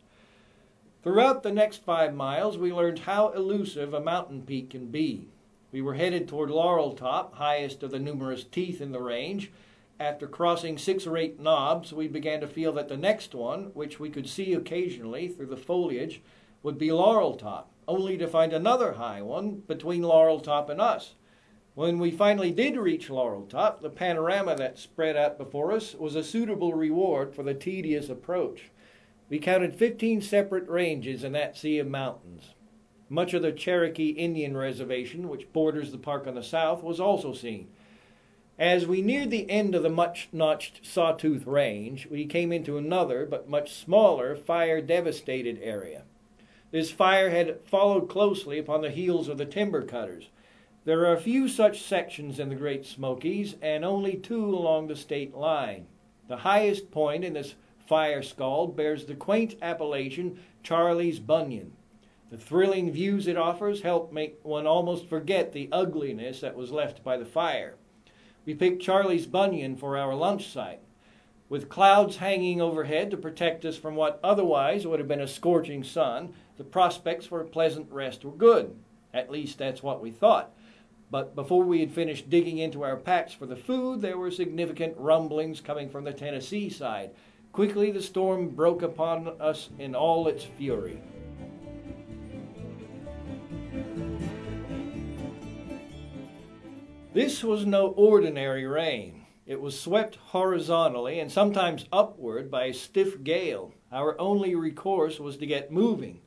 Throughout 1.02 1.42
the 1.42 1.52
next 1.52 1.84
five 1.84 2.14
miles, 2.14 2.56
we 2.58 2.72
learned 2.72 3.00
how 3.00 3.28
elusive 3.30 3.92
a 3.92 4.00
mountain 4.00 4.42
peak 4.42 4.70
can 4.70 4.86
be. 4.86 5.28
We 5.72 5.82
were 5.82 5.94
headed 5.94 6.28
toward 6.28 6.50
Laurel 6.50 6.92
Top, 6.92 7.34
highest 7.34 7.82
of 7.82 7.90
the 7.90 7.98
numerous 7.98 8.44
teeth 8.44 8.80
in 8.80 8.92
the 8.92 9.00
range. 9.00 9.50
After 9.98 10.26
crossing 10.26 10.78
six 10.78 11.06
or 11.06 11.16
eight 11.16 11.40
knobs, 11.40 11.92
we 11.92 12.08
began 12.08 12.40
to 12.40 12.46
feel 12.46 12.72
that 12.72 12.88
the 12.88 12.96
next 12.96 13.34
one, 13.34 13.70
which 13.74 13.98
we 13.98 14.10
could 14.10 14.28
see 14.28 14.52
occasionally 14.52 15.28
through 15.28 15.46
the 15.46 15.56
foliage, 15.56 16.20
would 16.62 16.78
be 16.78 16.92
Laurel 16.92 17.36
Top, 17.36 17.70
only 17.88 18.16
to 18.18 18.28
find 18.28 18.52
another 18.52 18.92
high 18.92 19.22
one 19.22 19.62
between 19.66 20.02
Laurel 20.02 20.40
Top 20.40 20.68
and 20.68 20.80
us. 20.80 21.14
When 21.74 21.98
we 21.98 22.10
finally 22.10 22.50
did 22.50 22.76
reach 22.76 23.08
Laurel 23.08 23.46
Top, 23.46 23.80
the 23.80 23.88
panorama 23.88 24.54
that 24.56 24.78
spread 24.78 25.16
out 25.16 25.38
before 25.38 25.72
us 25.72 25.94
was 25.94 26.14
a 26.14 26.22
suitable 26.22 26.74
reward 26.74 27.34
for 27.34 27.42
the 27.42 27.54
tedious 27.54 28.10
approach. 28.10 28.70
We 29.30 29.38
counted 29.38 29.74
15 29.74 30.20
separate 30.20 30.68
ranges 30.68 31.24
in 31.24 31.32
that 31.32 31.56
sea 31.56 31.78
of 31.78 31.86
mountains. 31.86 32.50
Much 33.08 33.32
of 33.32 33.40
the 33.40 33.52
Cherokee 33.52 34.10
Indian 34.10 34.54
Reservation, 34.54 35.30
which 35.30 35.50
borders 35.54 35.92
the 35.92 35.98
park 35.98 36.26
on 36.26 36.34
the 36.34 36.42
south, 36.42 36.82
was 36.82 37.00
also 37.00 37.32
seen. 37.32 37.68
As 38.58 38.86
we 38.86 39.00
neared 39.00 39.30
the 39.30 39.50
end 39.50 39.74
of 39.74 39.82
the 39.82 39.88
much 39.88 40.28
notched 40.30 40.84
Sawtooth 40.84 41.46
Range, 41.46 42.06
we 42.10 42.26
came 42.26 42.52
into 42.52 42.76
another, 42.76 43.24
but 43.24 43.48
much 43.48 43.72
smaller, 43.72 44.36
fire 44.36 44.82
devastated 44.82 45.58
area. 45.62 46.02
This 46.70 46.90
fire 46.90 47.30
had 47.30 47.64
followed 47.64 48.10
closely 48.10 48.58
upon 48.58 48.82
the 48.82 48.90
heels 48.90 49.28
of 49.28 49.38
the 49.38 49.46
timber 49.46 49.80
cutters. 49.80 50.28
There 50.84 51.06
are 51.06 51.12
a 51.12 51.20
few 51.20 51.46
such 51.46 51.80
sections 51.80 52.40
in 52.40 52.48
the 52.48 52.56
Great 52.56 52.84
Smokies 52.84 53.54
and 53.62 53.84
only 53.84 54.16
two 54.16 54.44
along 54.44 54.88
the 54.88 54.96
state 54.96 55.32
line. 55.32 55.86
The 56.26 56.38
highest 56.38 56.90
point 56.90 57.24
in 57.24 57.34
this 57.34 57.54
fire 57.86 58.20
scald 58.20 58.76
bears 58.76 59.04
the 59.04 59.14
quaint 59.14 59.54
appellation 59.62 60.40
Charlie's 60.64 61.20
Bunion. 61.20 61.70
The 62.30 62.36
thrilling 62.36 62.90
views 62.90 63.28
it 63.28 63.36
offers 63.36 63.82
help 63.82 64.12
make 64.12 64.40
one 64.42 64.66
almost 64.66 65.06
forget 65.06 65.52
the 65.52 65.68
ugliness 65.70 66.40
that 66.40 66.56
was 66.56 66.72
left 66.72 67.04
by 67.04 67.16
the 67.16 67.24
fire. 67.24 67.76
We 68.44 68.54
picked 68.54 68.82
Charlie's 68.82 69.26
Bunion 69.26 69.76
for 69.76 69.96
our 69.96 70.16
lunch 70.16 70.48
site. 70.48 70.80
With 71.48 71.68
clouds 71.68 72.16
hanging 72.16 72.60
overhead 72.60 73.12
to 73.12 73.16
protect 73.16 73.64
us 73.64 73.76
from 73.76 73.94
what 73.94 74.18
otherwise 74.24 74.84
would 74.84 74.98
have 74.98 75.06
been 75.06 75.20
a 75.20 75.28
scorching 75.28 75.84
sun, 75.84 76.34
the 76.56 76.64
prospects 76.64 77.26
for 77.26 77.40
a 77.40 77.44
pleasant 77.44 77.88
rest 77.92 78.24
were 78.24 78.32
good. 78.32 78.74
At 79.14 79.30
least 79.30 79.58
that's 79.58 79.82
what 79.82 80.02
we 80.02 80.10
thought. 80.10 80.52
But 81.12 81.34
before 81.34 81.64
we 81.64 81.80
had 81.80 81.90
finished 81.90 82.30
digging 82.30 82.56
into 82.56 82.84
our 82.84 82.96
packs 82.96 83.34
for 83.34 83.44
the 83.44 83.54
food, 83.54 84.00
there 84.00 84.16
were 84.16 84.30
significant 84.30 84.96
rumblings 84.96 85.60
coming 85.60 85.90
from 85.90 86.04
the 86.04 86.12
Tennessee 86.14 86.70
side. 86.70 87.10
Quickly, 87.52 87.90
the 87.90 88.00
storm 88.00 88.48
broke 88.48 88.80
upon 88.80 89.28
us 89.38 89.68
in 89.78 89.94
all 89.94 90.26
its 90.26 90.44
fury. 90.56 91.02
This 97.12 97.44
was 97.44 97.66
no 97.66 97.88
ordinary 97.88 98.66
rain. 98.66 99.26
It 99.44 99.60
was 99.60 99.78
swept 99.78 100.16
horizontally 100.16 101.20
and 101.20 101.30
sometimes 101.30 101.84
upward 101.92 102.50
by 102.50 102.64
a 102.64 102.72
stiff 102.72 103.22
gale. 103.22 103.74
Our 103.92 104.18
only 104.18 104.54
recourse 104.54 105.20
was 105.20 105.36
to 105.36 105.46
get 105.46 105.70
moving. 105.70 106.22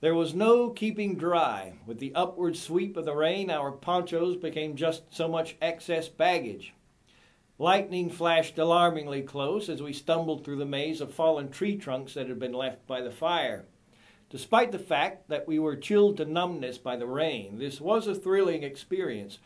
There 0.00 0.14
was 0.14 0.34
no 0.34 0.70
keeping 0.70 1.16
dry. 1.16 1.74
With 1.86 1.98
the 1.98 2.14
upward 2.14 2.56
sweep 2.56 2.96
of 2.96 3.04
the 3.04 3.14
rain, 3.14 3.50
our 3.50 3.70
ponchos 3.70 4.36
became 4.36 4.74
just 4.74 5.02
so 5.14 5.28
much 5.28 5.56
excess 5.60 6.08
baggage. 6.08 6.72
Lightning 7.58 8.08
flashed 8.08 8.56
alarmingly 8.56 9.20
close 9.20 9.68
as 9.68 9.82
we 9.82 9.92
stumbled 9.92 10.42
through 10.42 10.56
the 10.56 10.64
maze 10.64 11.02
of 11.02 11.12
fallen 11.12 11.50
tree 11.50 11.76
trunks 11.76 12.14
that 12.14 12.28
had 12.28 12.38
been 12.38 12.54
left 12.54 12.86
by 12.86 13.02
the 13.02 13.10
fire. 13.10 13.66
Despite 14.30 14.72
the 14.72 14.78
fact 14.78 15.28
that 15.28 15.46
we 15.46 15.58
were 15.58 15.76
chilled 15.76 16.16
to 16.16 16.24
numbness 16.24 16.78
by 16.78 16.96
the 16.96 17.06
rain, 17.06 17.58
this 17.58 17.78
was 17.78 18.06
a 18.06 18.14
thrilling 18.14 18.62
experience. 18.62 19.38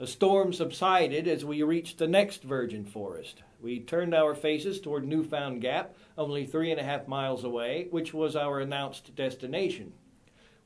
The 0.00 0.06
storm 0.06 0.52
subsided 0.54 1.28
as 1.28 1.44
we 1.44 1.62
reached 1.62 1.98
the 1.98 2.08
next 2.08 2.42
virgin 2.42 2.86
forest. 2.86 3.42
We 3.60 3.80
turned 3.80 4.14
our 4.14 4.34
faces 4.34 4.80
toward 4.80 5.06
Newfound 5.06 5.60
Gap, 5.60 5.94
only 6.16 6.46
three 6.46 6.70
and 6.70 6.80
a 6.80 6.84
half 6.84 7.06
miles 7.06 7.44
away, 7.44 7.86
which 7.90 8.14
was 8.14 8.34
our 8.34 8.60
announced 8.60 9.14
destination. 9.14 9.92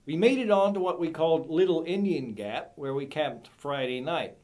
We 0.06 0.16
made 0.16 0.38
it 0.38 0.52
on 0.52 0.72
to 0.74 0.80
what 0.80 1.00
we 1.00 1.10
called 1.10 1.50
Little 1.50 1.82
Indian 1.84 2.34
Gap, 2.34 2.74
where 2.76 2.94
we 2.94 3.06
camped 3.06 3.48
Friday 3.48 4.00
night. 4.00 4.36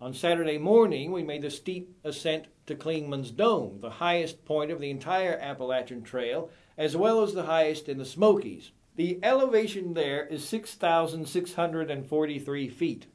On 0.00 0.14
Saturday 0.14 0.56
morning, 0.56 1.12
we 1.12 1.22
made 1.22 1.42
the 1.42 1.50
steep 1.50 1.94
ascent 2.02 2.46
to 2.64 2.74
Clingman's 2.74 3.30
Dome, 3.30 3.80
the 3.82 3.90
highest 3.90 4.46
point 4.46 4.70
of 4.70 4.80
the 4.80 4.88
entire 4.88 5.36
Appalachian 5.36 6.02
Trail, 6.02 6.48
as 6.78 6.96
well 6.96 7.22
as 7.22 7.34
the 7.34 7.42
highest 7.42 7.86
in 7.86 7.98
the 7.98 8.06
Smokies. 8.06 8.72
The 8.96 9.18
elevation 9.22 9.92
there 9.92 10.24
is 10.24 10.42
6,643 10.48 12.68
feet. 12.70 13.08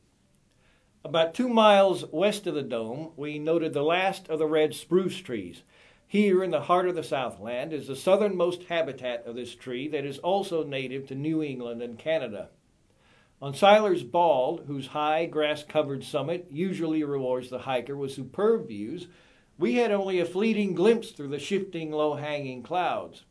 About 1.05 1.33
two 1.33 1.49
miles 1.49 2.05
west 2.13 2.47
of 2.47 2.55
the 2.55 2.63
dome, 2.63 3.11
we 3.17 3.37
noted 3.37 3.73
the 3.73 3.83
last 3.83 4.29
of 4.29 4.39
the 4.39 4.47
red 4.47 4.73
spruce 4.73 5.17
trees. 5.17 5.63
Here, 6.07 6.41
in 6.41 6.51
the 6.51 6.61
heart 6.61 6.87
of 6.87 6.95
the 6.95 7.03
Southland, 7.03 7.73
is 7.73 7.87
the 7.87 7.95
southernmost 7.97 8.63
habitat 8.69 9.25
of 9.25 9.35
this 9.35 9.53
tree 9.53 9.89
that 9.89 10.05
is 10.05 10.17
also 10.19 10.63
native 10.63 11.05
to 11.07 11.15
New 11.15 11.43
England 11.43 11.81
and 11.81 11.99
Canada. 11.99 12.51
On 13.41 13.53
Siler's 13.53 14.03
Bald, 14.03 14.63
whose 14.67 14.87
high, 14.87 15.25
grass 15.25 15.61
covered 15.61 16.05
summit 16.05 16.47
usually 16.49 17.03
rewards 17.03 17.49
the 17.49 17.59
hiker 17.59 17.97
with 17.97 18.13
superb 18.13 18.69
views, 18.69 19.07
we 19.57 19.75
had 19.75 19.91
only 19.91 20.21
a 20.21 20.25
fleeting 20.25 20.73
glimpse 20.73 21.11
through 21.11 21.27
the 21.27 21.37
shifting, 21.37 21.91
low 21.91 22.13
hanging 22.13 22.63
clouds. 22.63 23.25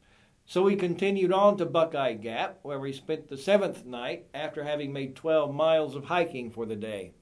So 0.44 0.62
we 0.62 0.76
continued 0.76 1.32
on 1.32 1.56
to 1.56 1.64
Buckeye 1.64 2.12
Gap, 2.16 2.58
where 2.60 2.78
we 2.78 2.92
spent 2.92 3.28
the 3.28 3.38
seventh 3.38 3.86
night 3.86 4.26
after 4.34 4.62
having 4.62 4.92
made 4.92 5.16
12 5.16 5.54
miles 5.54 5.96
of 5.96 6.04
hiking 6.04 6.50
for 6.50 6.66
the 6.66 6.76
day. 6.76 7.14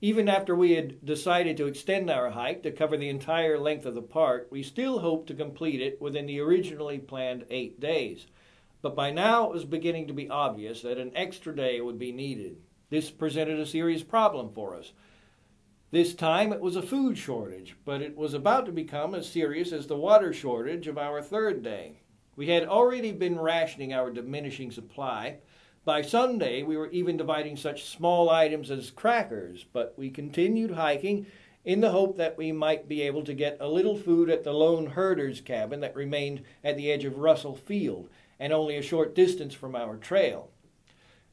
Even 0.00 0.28
after 0.28 0.54
we 0.54 0.72
had 0.72 1.04
decided 1.04 1.56
to 1.56 1.66
extend 1.66 2.08
our 2.08 2.30
hike 2.30 2.62
to 2.62 2.70
cover 2.70 2.96
the 2.96 3.08
entire 3.08 3.58
length 3.58 3.84
of 3.84 3.96
the 3.96 4.02
park, 4.02 4.46
we 4.50 4.62
still 4.62 5.00
hoped 5.00 5.26
to 5.26 5.34
complete 5.34 5.80
it 5.80 6.00
within 6.00 6.26
the 6.26 6.38
originally 6.38 6.98
planned 6.98 7.44
eight 7.50 7.80
days. 7.80 8.26
But 8.80 8.94
by 8.94 9.10
now 9.10 9.46
it 9.46 9.52
was 9.52 9.64
beginning 9.64 10.06
to 10.06 10.12
be 10.12 10.30
obvious 10.30 10.82
that 10.82 10.98
an 10.98 11.10
extra 11.16 11.54
day 11.54 11.80
would 11.80 11.98
be 11.98 12.12
needed. 12.12 12.58
This 12.90 13.10
presented 13.10 13.58
a 13.58 13.66
serious 13.66 14.04
problem 14.04 14.52
for 14.52 14.76
us. 14.76 14.92
This 15.90 16.14
time 16.14 16.52
it 16.52 16.60
was 16.60 16.76
a 16.76 16.82
food 16.82 17.18
shortage, 17.18 17.74
but 17.84 18.00
it 18.00 18.16
was 18.16 18.34
about 18.34 18.66
to 18.66 18.72
become 18.72 19.16
as 19.16 19.28
serious 19.28 19.72
as 19.72 19.88
the 19.88 19.96
water 19.96 20.32
shortage 20.32 20.86
of 20.86 20.96
our 20.96 21.20
third 21.20 21.64
day. 21.64 22.02
We 22.36 22.46
had 22.46 22.68
already 22.68 23.10
been 23.10 23.40
rationing 23.40 23.92
our 23.92 24.12
diminishing 24.12 24.70
supply, 24.70 25.38
by 25.84 26.02
Sunday, 26.02 26.62
we 26.62 26.76
were 26.76 26.90
even 26.90 27.16
dividing 27.16 27.56
such 27.56 27.88
small 27.88 28.30
items 28.30 28.70
as 28.70 28.90
crackers, 28.90 29.64
but 29.72 29.94
we 29.96 30.10
continued 30.10 30.72
hiking 30.72 31.26
in 31.64 31.80
the 31.80 31.90
hope 31.90 32.16
that 32.16 32.38
we 32.38 32.52
might 32.52 32.88
be 32.88 33.02
able 33.02 33.22
to 33.24 33.34
get 33.34 33.56
a 33.60 33.68
little 33.68 33.96
food 33.96 34.30
at 34.30 34.44
the 34.44 34.52
lone 34.52 34.86
herder's 34.86 35.40
cabin 35.40 35.80
that 35.80 35.94
remained 35.94 36.42
at 36.62 36.76
the 36.76 36.90
edge 36.90 37.04
of 37.04 37.18
Russell 37.18 37.54
Field 37.54 38.08
and 38.38 38.52
only 38.52 38.76
a 38.76 38.82
short 38.82 39.14
distance 39.14 39.54
from 39.54 39.74
our 39.74 39.96
trail. 39.96 40.50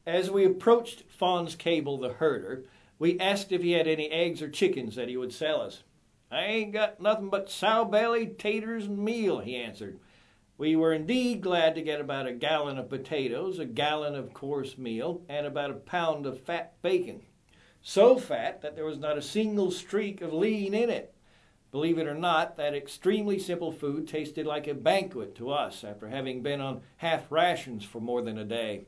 As 0.06 0.30
we 0.30 0.44
approached 0.44 1.04
Fons 1.08 1.54
Cable, 1.54 1.98
the 1.98 2.14
herder, 2.14 2.64
we 2.98 3.18
asked 3.18 3.52
if 3.52 3.62
he 3.62 3.72
had 3.72 3.86
any 3.86 4.10
eggs 4.10 4.40
or 4.42 4.48
chickens 4.48 4.96
that 4.96 5.08
he 5.08 5.16
would 5.16 5.32
sell 5.32 5.60
us. 5.60 5.82
I 6.30 6.44
ain't 6.44 6.72
got 6.72 7.00
nothing 7.00 7.30
but 7.30 7.50
sow 7.50 7.84
belly, 7.84 8.26
taters, 8.26 8.86
and 8.86 8.98
meal, 8.98 9.40
he 9.40 9.56
answered. 9.56 10.00
We 10.58 10.74
were 10.74 10.94
indeed 10.94 11.42
glad 11.42 11.74
to 11.74 11.82
get 11.82 12.00
about 12.00 12.26
a 12.26 12.32
gallon 12.32 12.78
of 12.78 12.88
potatoes, 12.88 13.58
a 13.58 13.66
gallon 13.66 14.14
of 14.14 14.32
coarse 14.32 14.78
meal, 14.78 15.20
and 15.28 15.46
about 15.46 15.70
a 15.70 15.74
pound 15.74 16.24
of 16.24 16.40
fat 16.40 16.80
bacon. 16.80 17.20
So 17.82 18.18
fat 18.18 18.62
that 18.62 18.74
there 18.74 18.86
was 18.86 18.98
not 18.98 19.18
a 19.18 19.22
single 19.22 19.70
streak 19.70 20.22
of 20.22 20.32
lean 20.32 20.72
in 20.72 20.88
it. 20.88 21.14
Believe 21.72 21.98
it 21.98 22.06
or 22.06 22.14
not, 22.14 22.56
that 22.56 22.74
extremely 22.74 23.38
simple 23.38 23.70
food 23.70 24.08
tasted 24.08 24.46
like 24.46 24.66
a 24.66 24.72
banquet 24.72 25.34
to 25.36 25.50
us 25.50 25.84
after 25.84 26.08
having 26.08 26.42
been 26.42 26.62
on 26.62 26.80
half 26.96 27.30
rations 27.30 27.84
for 27.84 28.00
more 28.00 28.22
than 28.22 28.38
a 28.38 28.44
day. 28.44 28.86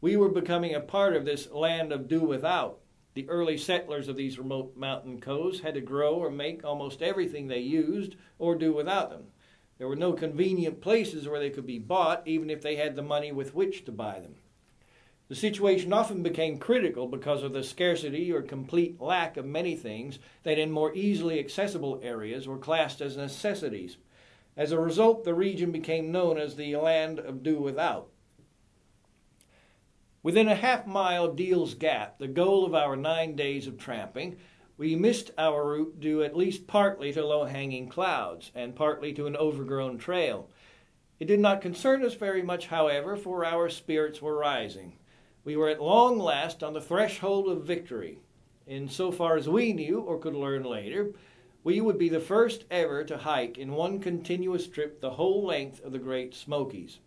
We 0.00 0.16
were 0.16 0.28
becoming 0.28 0.76
a 0.76 0.80
part 0.80 1.16
of 1.16 1.24
this 1.24 1.50
land 1.50 1.90
of 1.90 2.06
do 2.06 2.20
without. 2.20 2.78
The 3.14 3.28
early 3.28 3.58
settlers 3.58 4.06
of 4.06 4.14
these 4.14 4.38
remote 4.38 4.76
mountain 4.76 5.20
coasts 5.20 5.62
had 5.62 5.74
to 5.74 5.80
grow 5.80 6.14
or 6.14 6.30
make 6.30 6.64
almost 6.64 7.02
everything 7.02 7.48
they 7.48 7.58
used 7.58 8.14
or 8.38 8.54
do 8.54 8.72
without 8.72 9.10
them. 9.10 9.24
There 9.78 9.88
were 9.88 9.96
no 9.96 10.12
convenient 10.12 10.80
places 10.80 11.28
where 11.28 11.38
they 11.38 11.50
could 11.50 11.66
be 11.66 11.78
bought, 11.78 12.26
even 12.26 12.50
if 12.50 12.60
they 12.60 12.76
had 12.76 12.96
the 12.96 13.02
money 13.02 13.32
with 13.32 13.54
which 13.54 13.84
to 13.84 13.92
buy 13.92 14.18
them. 14.18 14.34
The 15.28 15.34
situation 15.34 15.92
often 15.92 16.22
became 16.22 16.58
critical 16.58 17.06
because 17.06 17.42
of 17.42 17.52
the 17.52 17.62
scarcity 17.62 18.32
or 18.32 18.42
complete 18.42 19.00
lack 19.00 19.36
of 19.36 19.44
many 19.44 19.76
things 19.76 20.18
that 20.42 20.58
in 20.58 20.72
more 20.72 20.94
easily 20.94 21.38
accessible 21.38 22.00
areas 22.02 22.48
were 22.48 22.58
classed 22.58 23.00
as 23.00 23.16
necessities. 23.16 23.98
As 24.56 24.72
a 24.72 24.80
result, 24.80 25.24
the 25.24 25.34
region 25.34 25.70
became 25.70 26.10
known 26.10 26.38
as 26.38 26.56
the 26.56 26.74
land 26.76 27.20
of 27.20 27.42
do 27.42 27.60
without. 27.60 28.08
Within 30.22 30.48
a 30.48 30.54
half 30.54 30.86
mile 30.86 31.26
of 31.26 31.36
Deal's 31.36 31.74
Gap, 31.74 32.18
the 32.18 32.26
goal 32.26 32.64
of 32.64 32.74
our 32.74 32.96
nine 32.96 33.36
days 33.36 33.66
of 33.66 33.78
tramping, 33.78 34.38
we 34.78 34.94
missed 34.94 35.32
our 35.36 35.66
route 35.66 35.98
due 35.98 36.22
at 36.22 36.36
least 36.36 36.68
partly 36.68 37.12
to 37.12 37.26
low 37.26 37.44
hanging 37.44 37.88
clouds 37.88 38.52
and 38.54 38.76
partly 38.76 39.12
to 39.12 39.26
an 39.26 39.36
overgrown 39.36 39.98
trail. 39.98 40.48
It 41.18 41.26
did 41.26 41.40
not 41.40 41.60
concern 41.60 42.04
us 42.04 42.14
very 42.14 42.42
much, 42.42 42.68
however, 42.68 43.16
for 43.16 43.44
our 43.44 43.68
spirits 43.68 44.22
were 44.22 44.38
rising. 44.38 44.92
We 45.44 45.56
were 45.56 45.68
at 45.68 45.82
long 45.82 46.18
last 46.18 46.62
on 46.62 46.74
the 46.74 46.80
threshold 46.80 47.48
of 47.48 47.64
victory. 47.64 48.20
In 48.68 48.88
so 48.88 49.10
far 49.10 49.36
as 49.36 49.48
we 49.48 49.72
knew, 49.72 49.98
or 49.98 50.18
could 50.18 50.36
learn 50.36 50.62
later, 50.62 51.10
we 51.64 51.80
would 51.80 51.98
be 51.98 52.08
the 52.08 52.20
first 52.20 52.64
ever 52.70 53.02
to 53.02 53.18
hike 53.18 53.58
in 53.58 53.72
one 53.72 53.98
continuous 53.98 54.68
trip 54.68 55.00
the 55.00 55.10
whole 55.10 55.44
length 55.44 55.82
of 55.82 55.90
the 55.90 55.98
Great 55.98 56.34
Smokies. 56.34 57.00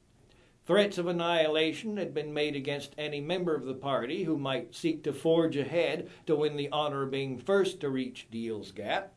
Threats 0.67 0.99
of 0.99 1.07
annihilation 1.07 1.97
had 1.97 2.13
been 2.13 2.35
made 2.35 2.55
against 2.55 2.93
any 2.95 3.19
member 3.19 3.55
of 3.55 3.65
the 3.65 3.73
party 3.73 4.25
who 4.25 4.37
might 4.37 4.75
seek 4.75 5.03
to 5.03 5.11
forge 5.11 5.57
ahead 5.57 6.07
to 6.27 6.35
win 6.35 6.55
the 6.55 6.69
honor 6.71 7.01
of 7.01 7.11
being 7.11 7.39
first 7.39 7.79
to 7.79 7.89
reach 7.89 8.27
Deal's 8.29 8.71
Gap. 8.71 9.15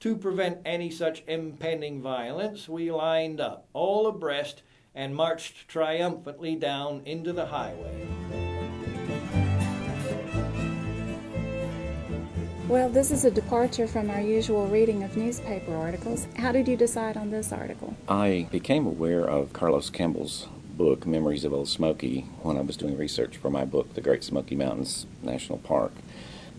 To 0.00 0.16
prevent 0.16 0.58
any 0.66 0.90
such 0.90 1.24
impending 1.26 2.02
violence, 2.02 2.68
we 2.68 2.92
lined 2.92 3.40
up, 3.40 3.68
all 3.72 4.06
abreast, 4.06 4.62
and 4.94 5.16
marched 5.16 5.66
triumphantly 5.66 6.56
down 6.56 7.00
into 7.06 7.32
the 7.32 7.46
highway. 7.46 8.06
Well, 12.68 12.90
this 12.90 13.10
is 13.10 13.24
a 13.24 13.30
departure 13.30 13.86
from 13.86 14.10
our 14.10 14.20
usual 14.20 14.66
reading 14.66 15.02
of 15.04 15.16
newspaper 15.16 15.74
articles. 15.74 16.26
How 16.36 16.52
did 16.52 16.68
you 16.68 16.76
decide 16.76 17.16
on 17.16 17.30
this 17.30 17.50
article? 17.50 17.96
I 18.08 18.46
became 18.50 18.86
aware 18.86 19.24
of 19.24 19.54
Carlos 19.54 19.88
Campbell's 19.88 20.48
book, 20.82 21.06
Memories 21.06 21.44
of 21.44 21.52
Old 21.52 21.68
Smoky, 21.68 22.22
when 22.42 22.56
I 22.56 22.60
was 22.60 22.76
doing 22.76 22.98
research 22.98 23.36
for 23.36 23.50
my 23.50 23.64
book, 23.64 23.94
The 23.94 24.00
Great 24.00 24.24
Smoky 24.24 24.56
Mountains 24.56 25.06
National 25.22 25.58
Park. 25.58 25.92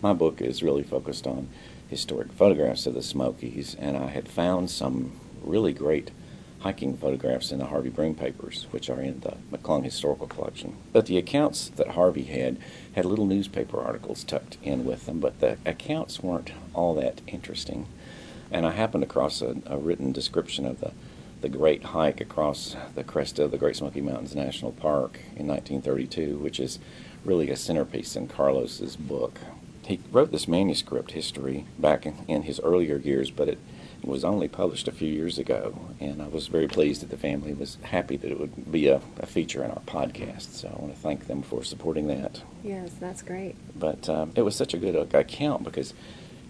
My 0.00 0.14
book 0.14 0.40
is 0.40 0.62
really 0.62 0.82
focused 0.82 1.26
on 1.26 1.50
historic 1.90 2.32
photographs 2.32 2.86
of 2.86 2.94
the 2.94 3.02
Smokies, 3.02 3.76
and 3.78 3.98
I 3.98 4.06
had 4.06 4.26
found 4.26 4.70
some 4.70 5.20
really 5.42 5.74
great 5.74 6.10
hiking 6.60 6.96
photographs 6.96 7.52
in 7.52 7.58
the 7.58 7.66
Harvey 7.66 7.90
Broome 7.90 8.14
papers, 8.14 8.66
which 8.70 8.88
are 8.88 9.02
in 9.02 9.20
the 9.20 9.36
McClung 9.52 9.84
Historical 9.84 10.26
Collection. 10.26 10.78
But 10.90 11.04
the 11.04 11.18
accounts 11.18 11.68
that 11.76 11.88
Harvey 11.88 12.24
had 12.24 12.56
had 12.94 13.04
little 13.04 13.26
newspaper 13.26 13.78
articles 13.78 14.24
tucked 14.24 14.56
in 14.62 14.86
with 14.86 15.04
them, 15.04 15.20
but 15.20 15.40
the 15.40 15.58
accounts 15.66 16.22
weren't 16.22 16.50
all 16.72 16.94
that 16.94 17.20
interesting. 17.26 17.88
And 18.50 18.64
I 18.64 18.70
happened 18.70 19.04
across 19.04 19.42
a, 19.42 19.56
a 19.66 19.76
written 19.76 20.12
description 20.12 20.64
of 20.64 20.80
the 20.80 20.92
the 21.44 21.48
great 21.50 21.84
hike 21.84 22.22
across 22.22 22.74
the 22.94 23.04
crest 23.04 23.38
of 23.38 23.50
the 23.50 23.58
Great 23.58 23.76
Smoky 23.76 24.00
Mountains 24.00 24.34
National 24.34 24.72
Park 24.72 25.18
in 25.36 25.46
1932, 25.46 26.38
which 26.38 26.58
is 26.58 26.78
really 27.22 27.50
a 27.50 27.56
centerpiece 27.56 28.16
in 28.16 28.28
Carlos's 28.28 28.96
book. 28.96 29.38
He 29.84 30.00
wrote 30.10 30.32
this 30.32 30.48
manuscript 30.48 31.10
history 31.10 31.66
back 31.78 32.06
in, 32.06 32.14
in 32.28 32.44
his 32.44 32.60
earlier 32.60 32.96
years, 32.96 33.30
but 33.30 33.50
it 33.50 33.58
was 34.02 34.24
only 34.24 34.48
published 34.48 34.88
a 34.88 34.92
few 34.92 35.12
years 35.12 35.38
ago, 35.38 35.78
and 36.00 36.22
I 36.22 36.28
was 36.28 36.46
very 36.46 36.66
pleased 36.66 37.02
that 37.02 37.10
the 37.10 37.18
family 37.18 37.52
was 37.52 37.76
happy 37.82 38.16
that 38.16 38.30
it 38.30 38.40
would 38.40 38.72
be 38.72 38.88
a, 38.88 39.02
a 39.18 39.26
feature 39.26 39.62
in 39.62 39.70
our 39.70 39.82
podcast. 39.82 40.54
So 40.54 40.74
I 40.74 40.80
want 40.80 40.94
to 40.94 40.98
thank 40.98 41.26
them 41.26 41.42
for 41.42 41.62
supporting 41.62 42.06
that. 42.06 42.40
Yes, 42.62 42.92
that's 42.98 43.20
great. 43.20 43.54
But 43.78 44.08
um, 44.08 44.32
it 44.34 44.42
was 44.42 44.56
such 44.56 44.72
a 44.72 44.78
good 44.78 44.96
account 45.14 45.62
because 45.62 45.92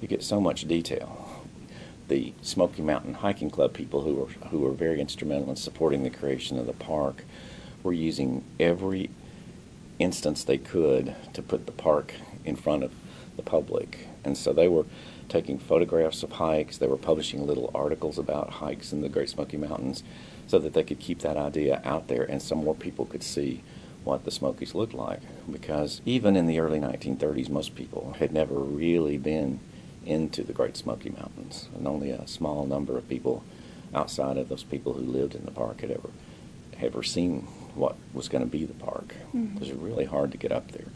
you 0.00 0.06
get 0.06 0.22
so 0.22 0.40
much 0.40 0.68
detail 0.68 1.33
the 2.08 2.34
Smoky 2.42 2.82
Mountain 2.82 3.14
Hiking 3.14 3.50
Club 3.50 3.72
people 3.72 4.02
who 4.02 4.14
were 4.14 4.48
who 4.48 4.60
were 4.60 4.72
very 4.72 5.00
instrumental 5.00 5.50
in 5.50 5.56
supporting 5.56 6.02
the 6.02 6.10
creation 6.10 6.58
of 6.58 6.66
the 6.66 6.72
park 6.72 7.24
were 7.82 7.92
using 7.92 8.44
every 8.58 9.10
instance 9.98 10.44
they 10.44 10.58
could 10.58 11.14
to 11.32 11.42
put 11.42 11.66
the 11.66 11.72
park 11.72 12.14
in 12.44 12.56
front 12.56 12.82
of 12.82 12.92
the 13.36 13.42
public. 13.42 14.08
And 14.24 14.36
so 14.36 14.52
they 14.52 14.68
were 14.68 14.86
taking 15.28 15.58
photographs 15.58 16.22
of 16.22 16.32
hikes, 16.32 16.78
they 16.78 16.86
were 16.86 16.96
publishing 16.96 17.46
little 17.46 17.70
articles 17.74 18.18
about 18.18 18.50
hikes 18.50 18.92
in 18.92 19.00
the 19.00 19.08
Great 19.08 19.30
Smoky 19.30 19.56
Mountains 19.56 20.02
so 20.46 20.58
that 20.58 20.74
they 20.74 20.82
could 20.82 21.00
keep 21.00 21.20
that 21.20 21.36
idea 21.36 21.80
out 21.84 22.08
there 22.08 22.24
and 22.24 22.42
some 22.42 22.58
more 22.58 22.74
people 22.74 23.06
could 23.06 23.22
see 23.22 23.62
what 24.04 24.24
the 24.24 24.30
Smokies 24.30 24.74
looked 24.74 24.94
like. 24.94 25.20
Because 25.50 26.02
even 26.04 26.36
in 26.36 26.46
the 26.46 26.58
early 26.58 26.78
1930s, 26.78 27.48
most 27.48 27.74
people 27.74 28.14
had 28.18 28.32
never 28.32 28.54
really 28.54 29.16
been 29.16 29.60
into 30.06 30.42
the 30.42 30.52
Great 30.52 30.76
Smoky 30.76 31.10
Mountains, 31.10 31.68
and 31.74 31.86
only 31.86 32.10
a 32.10 32.26
small 32.26 32.66
number 32.66 32.96
of 32.96 33.08
people 33.08 33.44
outside 33.94 34.36
of 34.36 34.48
those 34.48 34.64
people 34.64 34.94
who 34.94 35.02
lived 35.02 35.34
in 35.34 35.44
the 35.44 35.50
park 35.50 35.80
had 35.80 35.90
ever 35.90 36.10
ever 36.80 37.02
seen 37.02 37.42
what 37.74 37.96
was 38.12 38.28
going 38.28 38.42
to 38.42 38.50
be 38.50 38.64
the 38.64 38.74
park. 38.74 39.14
Mm-hmm. 39.34 39.56
It 39.56 39.60
was 39.60 39.72
really 39.72 40.04
hard 40.04 40.32
to 40.32 40.38
get 40.38 40.52
up 40.52 40.72
there. 40.72 40.88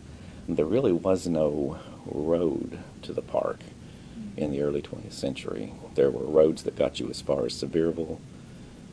And 0.46 0.56
there 0.56 0.66
really 0.66 0.92
was 0.92 1.26
no 1.26 1.78
road 2.04 2.78
to 3.02 3.12
the 3.12 3.22
park 3.22 3.60
mm-hmm. 3.60 4.38
in 4.38 4.50
the 4.50 4.62
early 4.62 4.82
20th 4.82 5.12
century. 5.12 5.72
There 5.94 6.10
were 6.10 6.26
roads 6.26 6.62
that 6.64 6.76
got 6.76 7.00
you 7.00 7.08
as 7.10 7.20
far 7.20 7.46
as 7.46 7.54
Sevierville, 7.54 8.18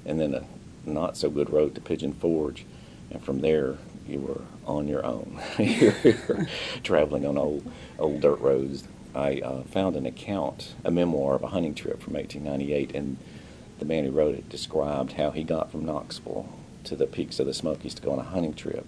and 0.06 0.19
then 0.19 0.34
a 0.34 0.45
not 0.86 1.17
so 1.17 1.30
good 1.30 1.49
road 1.49 1.73
to 1.75 1.82
Pigeon 1.82 2.13
Forge, 2.13 2.65
and 3.10 3.23
from 3.23 3.41
there 3.41 3.78
you 4.08 4.19
were 4.19 4.41
on 4.67 4.88
your 4.88 5.04
own. 5.04 5.41
you 5.58 5.93
were 6.04 6.47
traveling 6.84 7.25
on 7.25 7.38
old 7.38 7.71
old 7.97 8.21
dirt 8.21 8.39
roads 8.39 8.84
I 9.15 9.39
uh, 9.39 9.63
found 9.63 9.95
an 9.95 10.06
account, 10.06 10.75
a 10.84 10.91
memoir 10.91 11.36
of 11.36 11.43
a 11.43 11.47
hunting 11.47 11.73
trip 11.73 12.01
from 12.01 12.13
1898, 12.13 12.93
and 12.95 13.17
the 13.80 13.86
man 13.86 14.04
who 14.04 14.12
wrote 14.12 14.36
it 14.36 14.49
described 14.49 15.13
how 15.13 15.32
he 15.32 15.43
got 15.43 15.71
from 15.71 15.86
Knoxville 15.86 16.49
to 16.84 16.95
the 16.95 17.08
peaks 17.08 17.39
of 17.39 17.47
the 17.47 17.54
Smokies 17.54 17.93
to 17.95 18.01
go 18.01 18.12
on 18.12 18.19
a 18.19 18.23
hunting 18.23 18.54
trip. 18.54 18.86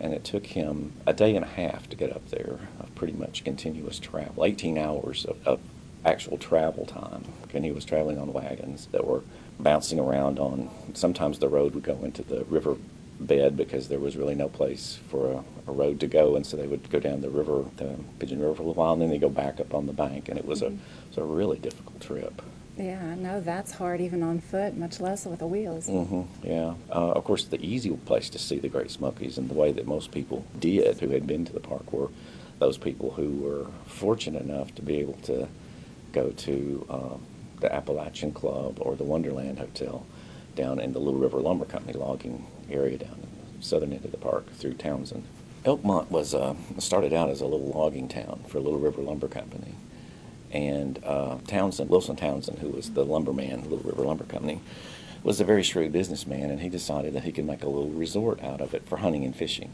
And 0.00 0.12
it 0.12 0.24
took 0.24 0.46
him 0.46 0.92
a 1.06 1.12
day 1.12 1.36
and 1.36 1.44
a 1.44 1.48
half 1.48 1.88
to 1.90 1.96
get 1.96 2.14
up 2.14 2.28
there 2.30 2.58
of 2.80 2.94
pretty 2.96 3.12
much 3.12 3.44
continuous 3.44 4.00
travel, 4.00 4.44
18 4.44 4.76
hours 4.76 5.24
of, 5.24 5.36
of 5.46 5.60
actual 6.04 6.38
travel 6.38 6.84
time. 6.84 7.24
And 7.54 7.64
he 7.64 7.70
was 7.70 7.84
traveling 7.84 8.18
on 8.18 8.32
wagons 8.32 8.88
that 8.90 9.06
were 9.06 9.22
bouncing 9.60 10.00
around 10.00 10.38
on, 10.40 10.70
sometimes 10.94 11.38
the 11.38 11.48
road 11.48 11.74
would 11.74 11.84
go 11.84 12.02
into 12.02 12.22
the 12.22 12.44
river 12.44 12.76
bed 13.22 13.56
because 13.56 13.88
there 13.88 13.98
was 13.98 14.16
really 14.16 14.34
no 14.34 14.48
place 14.48 14.98
for 15.08 15.32
a, 15.32 15.70
a, 15.70 15.72
road 15.72 16.00
to 16.00 16.06
go, 16.06 16.36
and 16.36 16.46
so 16.46 16.56
they 16.56 16.66
would 16.66 16.90
go 16.90 17.00
down 17.00 17.20
the 17.20 17.30
river, 17.30 17.64
the 17.76 17.96
Pigeon 18.18 18.40
River, 18.40 18.54
for 18.54 18.62
a 18.62 18.66
while, 18.66 18.92
and 18.92 19.02
then 19.02 19.10
they 19.10 19.18
go 19.18 19.28
back 19.28 19.60
up 19.60 19.74
on 19.74 19.86
the 19.86 19.92
bank, 19.92 20.28
and 20.28 20.38
it 20.38 20.44
was 20.44 20.62
mm-hmm. 20.62 20.74
a 20.74 20.76
it 20.76 21.08
was 21.08 21.18
a 21.18 21.24
really 21.24 21.58
difficult 21.58 22.00
trip. 22.00 22.42
Yeah, 22.76 23.00
I 23.04 23.14
know 23.16 23.40
that's 23.40 23.72
hard 23.72 24.00
even 24.00 24.22
on 24.22 24.40
foot, 24.40 24.76
much 24.76 24.98
less 24.98 25.26
with 25.26 25.40
the 25.40 25.46
wheels. 25.46 25.88
Mm-hmm, 25.88 26.46
yeah. 26.46 26.74
Uh, 26.90 27.12
of 27.12 27.24
course, 27.24 27.44
the 27.44 27.62
easy 27.64 27.90
place 27.90 28.30
to 28.30 28.38
see 28.38 28.58
the 28.58 28.68
Great 28.68 28.90
Smokies 28.90 29.36
and 29.36 29.50
the 29.50 29.54
way 29.54 29.72
that 29.72 29.86
most 29.86 30.10
people 30.10 30.46
did 30.58 31.00
who 31.00 31.10
had 31.10 31.26
been 31.26 31.44
to 31.44 31.52
the 31.52 31.60
park 31.60 31.92
were 31.92 32.08
those 32.58 32.78
people 32.78 33.10
who 33.10 33.30
were 33.40 33.66
fortunate 33.86 34.42
enough 34.42 34.74
to 34.76 34.82
be 34.82 34.96
able 34.96 35.18
to 35.24 35.48
go 36.12 36.30
to 36.30 36.86
uh, 36.88 37.16
the 37.60 37.74
Appalachian 37.74 38.32
Club 38.32 38.78
or 38.80 38.96
the 38.96 39.04
Wonderland 39.04 39.58
Hotel 39.58 40.06
down 40.54 40.78
in 40.80 40.92
the 40.92 40.98
Little 40.98 41.20
River 41.20 41.40
Lumber 41.40 41.64
Company 41.64 41.94
logging 41.94 42.46
area 42.70 42.98
down 42.98 43.14
in 43.22 43.58
the 43.58 43.64
southern 43.64 43.92
end 43.92 44.04
of 44.04 44.10
the 44.10 44.18
park 44.18 44.50
through 44.52 44.74
Townsend. 44.74 45.24
Elkmont 45.64 46.10
was 46.10 46.34
uh, 46.34 46.54
started 46.78 47.12
out 47.12 47.28
as 47.28 47.40
a 47.40 47.46
little 47.46 47.68
logging 47.68 48.08
town 48.08 48.42
for 48.48 48.58
Little 48.58 48.80
River 48.80 49.00
Lumber 49.00 49.28
Company, 49.28 49.74
and 50.50 51.02
uh, 51.04 51.38
Townsend, 51.46 51.88
Wilson 51.88 52.16
Townsend, 52.16 52.58
who 52.58 52.70
was 52.70 52.90
the 52.90 53.04
lumberman, 53.04 53.62
Little 53.62 53.78
River 53.78 54.02
Lumber 54.02 54.24
Company, 54.24 54.60
was 55.22 55.40
a 55.40 55.44
very 55.44 55.62
shrewd 55.62 55.92
businessman, 55.92 56.50
and 56.50 56.60
he 56.60 56.68
decided 56.68 57.14
that 57.14 57.24
he 57.24 57.32
could 57.32 57.46
make 57.46 57.62
a 57.62 57.68
little 57.68 57.90
resort 57.90 58.42
out 58.42 58.60
of 58.60 58.74
it 58.74 58.86
for 58.88 58.98
hunting 58.98 59.24
and 59.24 59.36
fishing. 59.36 59.70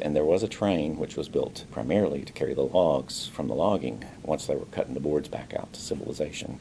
And 0.00 0.16
there 0.16 0.24
was 0.24 0.42
a 0.42 0.48
train 0.48 0.96
which 0.96 1.16
was 1.16 1.28
built 1.28 1.64
primarily 1.70 2.22
to 2.22 2.32
carry 2.32 2.54
the 2.54 2.62
logs 2.62 3.26
from 3.26 3.48
the 3.48 3.54
logging 3.54 4.04
once 4.22 4.46
they 4.46 4.56
were 4.56 4.64
cutting 4.66 4.94
the 4.94 5.00
boards 5.00 5.28
back 5.28 5.52
out 5.52 5.72
to 5.74 5.80
civilization. 5.80 6.58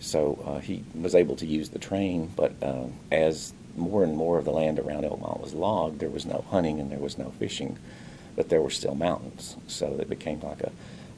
So 0.00 0.42
uh, 0.46 0.60
he 0.60 0.84
was 0.94 1.14
able 1.14 1.36
to 1.36 1.46
use 1.46 1.70
the 1.70 1.78
train, 1.78 2.30
but 2.34 2.54
uh, 2.62 2.86
as 3.10 3.52
more 3.76 4.02
and 4.02 4.16
more 4.16 4.38
of 4.38 4.44
the 4.44 4.50
land 4.50 4.78
around 4.78 5.04
Elkmont 5.04 5.40
was 5.40 5.54
logged, 5.54 6.00
there 6.00 6.10
was 6.10 6.26
no 6.26 6.44
hunting 6.50 6.80
and 6.80 6.90
there 6.90 6.98
was 6.98 7.18
no 7.18 7.30
fishing, 7.38 7.78
but 8.34 8.48
there 8.48 8.62
were 8.62 8.70
still 8.70 8.94
mountains. 8.94 9.56
So 9.66 9.96
it 10.00 10.08
became 10.08 10.40
like 10.40 10.60
a, 10.62 10.72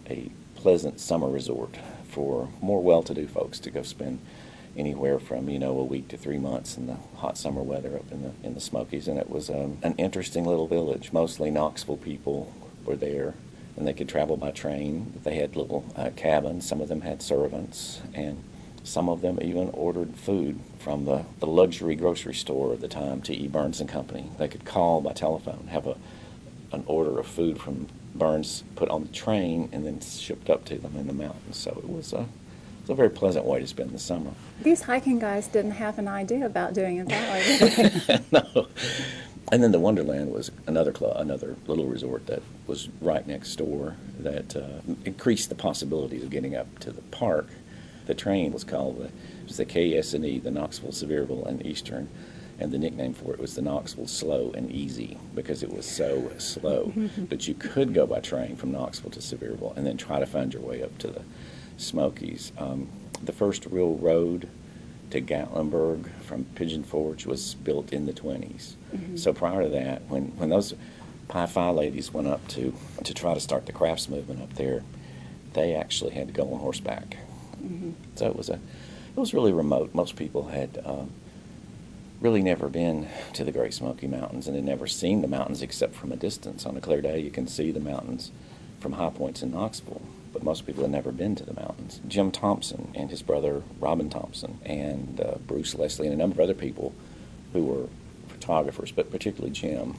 a 0.08 0.30
pleasant 0.54 1.00
summer 1.00 1.28
resort 1.28 1.76
for 2.08 2.48
more 2.60 2.82
well 2.82 3.02
to 3.02 3.14
do 3.14 3.26
folks 3.26 3.58
to 3.60 3.70
go 3.70 3.82
spend 3.82 4.18
anywhere 4.76 5.18
from 5.18 5.48
you 5.48 5.58
know 5.58 5.78
a 5.78 5.84
week 5.84 6.08
to 6.08 6.16
three 6.16 6.38
months 6.38 6.76
in 6.76 6.86
the 6.86 6.96
hot 7.16 7.36
summer 7.36 7.62
weather 7.62 7.96
up 7.96 8.10
in 8.12 8.22
the 8.22 8.32
in 8.42 8.54
the 8.54 8.60
Smokies, 8.60 9.08
and 9.08 9.18
it 9.18 9.28
was 9.28 9.50
um, 9.50 9.78
an 9.82 9.94
interesting 9.98 10.44
little 10.44 10.66
village. 10.68 11.12
Mostly 11.12 11.50
Knoxville 11.50 11.96
people 11.96 12.52
were 12.84 12.96
there, 12.96 13.34
and 13.76 13.86
they 13.86 13.92
could 13.92 14.08
travel 14.08 14.36
by 14.36 14.50
train. 14.50 15.12
They 15.24 15.36
had 15.36 15.56
little 15.56 15.84
uh, 15.96 16.10
cabins. 16.16 16.66
Some 16.66 16.80
of 16.80 16.88
them 16.88 17.02
had 17.02 17.22
servants, 17.22 18.00
and 18.14 18.42
some 18.88 19.08
of 19.08 19.20
them 19.20 19.38
even 19.42 19.70
ordered 19.70 20.16
food 20.16 20.58
from 20.78 21.04
the, 21.04 21.24
the 21.40 21.46
luxury 21.46 21.94
grocery 21.94 22.34
store 22.34 22.72
at 22.72 22.80
the 22.80 22.88
time, 22.88 23.20
T.E. 23.20 23.48
Burns 23.48 23.80
and 23.80 23.88
Company. 23.88 24.30
They 24.38 24.48
could 24.48 24.64
call 24.64 25.00
by 25.00 25.12
telephone, 25.12 25.68
have 25.70 25.86
a 25.86 25.96
an 26.72 26.84
order 26.86 27.18
of 27.18 27.26
food 27.26 27.58
from 27.58 27.88
Burns 28.14 28.62
put 28.76 28.88
on 28.88 29.02
the 29.02 29.12
train, 29.12 29.68
and 29.72 29.86
then 29.86 30.00
shipped 30.00 30.50
up 30.50 30.64
to 30.66 30.76
them 30.76 30.96
in 30.96 31.06
the 31.06 31.12
mountains. 31.12 31.56
So 31.56 31.70
it 31.70 31.88
was 31.88 32.12
a 32.12 32.26
it's 32.80 32.90
a 32.90 32.94
very 32.94 33.10
pleasant 33.10 33.44
way 33.44 33.60
to 33.60 33.66
spend 33.66 33.90
the 33.90 33.98
summer. 33.98 34.30
These 34.62 34.82
hiking 34.82 35.18
guys 35.18 35.46
didn't 35.46 35.72
have 35.72 35.98
an 35.98 36.08
idea 36.08 36.46
about 36.46 36.72
doing 36.72 36.96
it 36.98 37.08
that 37.08 38.08
way. 38.10 38.20
no. 38.32 38.68
And 39.52 39.62
then 39.62 39.72
the 39.72 39.78
Wonderland 39.78 40.32
was 40.32 40.50
another 40.66 40.92
club, 40.92 41.16
another 41.16 41.56
little 41.66 41.86
resort 41.86 42.26
that 42.26 42.42
was 42.66 42.88
right 43.00 43.26
next 43.26 43.56
door 43.56 43.96
that 44.20 44.56
uh, 44.56 44.80
increased 45.04 45.48
the 45.48 45.54
possibilities 45.54 46.22
of 46.22 46.30
getting 46.30 46.54
up 46.54 46.78
to 46.80 46.90
the 46.90 47.02
park. 47.02 47.48
The 48.08 48.14
train 48.14 48.52
was 48.52 48.64
called 48.64 48.98
the, 48.98 49.10
was 49.44 49.58
the 49.58 49.66
KS&E, 49.66 50.38
the 50.38 50.50
Knoxville, 50.50 50.92
Sevierville, 50.92 51.46
and 51.46 51.64
Eastern, 51.64 52.08
and 52.58 52.72
the 52.72 52.78
nickname 52.78 53.12
for 53.12 53.34
it 53.34 53.38
was 53.38 53.54
the 53.54 53.60
Knoxville 53.60 54.06
Slow 54.06 54.50
and 54.52 54.72
Easy 54.72 55.18
because 55.34 55.62
it 55.62 55.70
was 55.70 55.84
so 55.84 56.32
slow. 56.38 56.90
but 57.18 57.46
you 57.46 57.52
could 57.52 57.92
go 57.92 58.06
by 58.06 58.20
train 58.20 58.56
from 58.56 58.72
Knoxville 58.72 59.10
to 59.10 59.20
Sevierville 59.20 59.76
and 59.76 59.86
then 59.86 59.98
try 59.98 60.18
to 60.18 60.24
find 60.24 60.54
your 60.54 60.62
way 60.62 60.82
up 60.82 60.96
to 60.98 61.08
the 61.08 61.20
Smokies. 61.76 62.50
Um, 62.56 62.88
the 63.22 63.32
first 63.32 63.66
real 63.66 63.96
road 63.96 64.48
to 65.10 65.20
Gatlinburg 65.20 66.10
from 66.22 66.44
Pigeon 66.54 66.84
Forge 66.84 67.26
was 67.26 67.56
built 67.56 67.92
in 67.92 68.06
the 68.06 68.14
20s. 68.14 68.72
Mm-hmm. 68.94 69.16
So 69.18 69.34
prior 69.34 69.64
to 69.64 69.68
that, 69.68 70.00
when, 70.08 70.28
when 70.38 70.48
those 70.48 70.74
Pi 71.28 71.44
Phi 71.44 71.68
ladies 71.68 72.10
went 72.10 72.26
up 72.26 72.48
to, 72.48 72.72
to 73.04 73.12
try 73.12 73.34
to 73.34 73.40
start 73.40 73.66
the 73.66 73.72
crafts 73.72 74.08
movement 74.08 74.40
up 74.40 74.54
there, 74.54 74.82
they 75.52 75.74
actually 75.74 76.14
had 76.14 76.28
to 76.28 76.32
go 76.32 76.54
on 76.54 76.60
horseback. 76.60 77.18
Mm-hmm. 77.62 77.90
So 78.16 78.26
it 78.26 78.36
was 78.36 78.48
a 78.48 78.54
it 78.54 79.20
was 79.20 79.34
really 79.34 79.52
remote. 79.52 79.94
Most 79.94 80.16
people 80.16 80.48
had 80.48 80.80
um, 80.84 81.10
really 82.20 82.42
never 82.42 82.68
been 82.68 83.08
to 83.34 83.44
the 83.44 83.52
Great 83.52 83.74
Smoky 83.74 84.06
Mountains 84.06 84.46
and 84.46 84.54
had 84.54 84.64
never 84.64 84.86
seen 84.86 85.22
the 85.22 85.28
mountains 85.28 85.62
except 85.62 85.94
from 85.94 86.12
a 86.12 86.16
distance. 86.16 86.64
On 86.66 86.76
a 86.76 86.80
clear 86.80 87.00
day, 87.00 87.18
you 87.20 87.30
can 87.30 87.46
see 87.46 87.70
the 87.70 87.80
mountains 87.80 88.30
from 88.80 88.92
high 88.92 89.10
points 89.10 89.42
in 89.42 89.50
Knoxville 89.50 90.02
but 90.32 90.42
most 90.42 90.66
people 90.66 90.82
had 90.82 90.92
never 90.92 91.12
been 91.12 91.34
to 91.36 91.44
the 91.44 91.54
mountains. 91.54 92.00
Jim 92.06 92.30
Thompson 92.30 92.92
and 92.94 93.10
his 93.10 93.22
brother 93.22 93.62
Robin 93.80 94.10
Thompson 94.10 94.58
and 94.64 95.20
uh, 95.20 95.36
Bruce 95.46 95.74
Leslie 95.74 96.06
and 96.06 96.14
a 96.14 96.18
number 96.18 96.34
of 96.34 96.40
other 96.40 96.54
people 96.54 96.94
who 97.52 97.64
were 97.64 97.88
photographers, 98.28 98.92
but 98.92 99.10
particularly 99.10 99.52
Jim, 99.52 99.94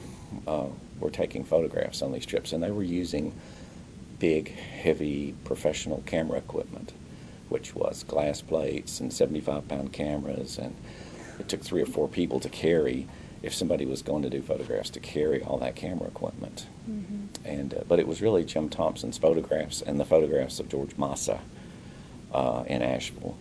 uh, 0.46 0.66
were 0.98 1.10
taking 1.10 1.44
photographs 1.44 2.02
on 2.02 2.12
these 2.12 2.26
trips, 2.26 2.52
and 2.52 2.62
they 2.62 2.70
were 2.70 2.82
using 2.82 3.32
big, 4.18 4.54
heavy 4.54 5.34
professional 5.44 6.02
camera 6.06 6.38
equipment, 6.38 6.92
which 7.50 7.74
was 7.74 8.04
glass 8.04 8.40
plates 8.40 9.00
and 9.00 9.12
75 9.12 9.68
pound 9.68 9.92
cameras, 9.92 10.56
and 10.56 10.74
it 11.38 11.48
took 11.48 11.62
three 11.62 11.82
or 11.82 11.86
four 11.86 12.08
people 12.08 12.40
to 12.40 12.48
carry 12.48 13.06
if 13.42 13.54
somebody 13.54 13.86
was 13.86 14.02
going 14.02 14.22
to 14.22 14.30
do 14.30 14.42
photographs 14.42 14.90
to 14.90 15.00
carry 15.00 15.42
all 15.42 15.58
that 15.58 15.74
camera 15.74 16.06
equipment. 16.06 16.66
Mm-hmm. 16.88 17.26
And 17.44 17.74
uh, 17.74 17.82
but 17.88 17.98
it 17.98 18.06
was 18.06 18.22
really 18.22 18.44
Jim 18.44 18.68
Thompson's 18.68 19.18
photographs 19.18 19.82
and 19.82 19.98
the 19.98 20.04
photographs 20.04 20.60
of 20.60 20.68
George 20.68 20.96
Masa 20.96 21.40
uh, 22.32 22.64
in 22.66 22.82
Asheville 22.82 23.36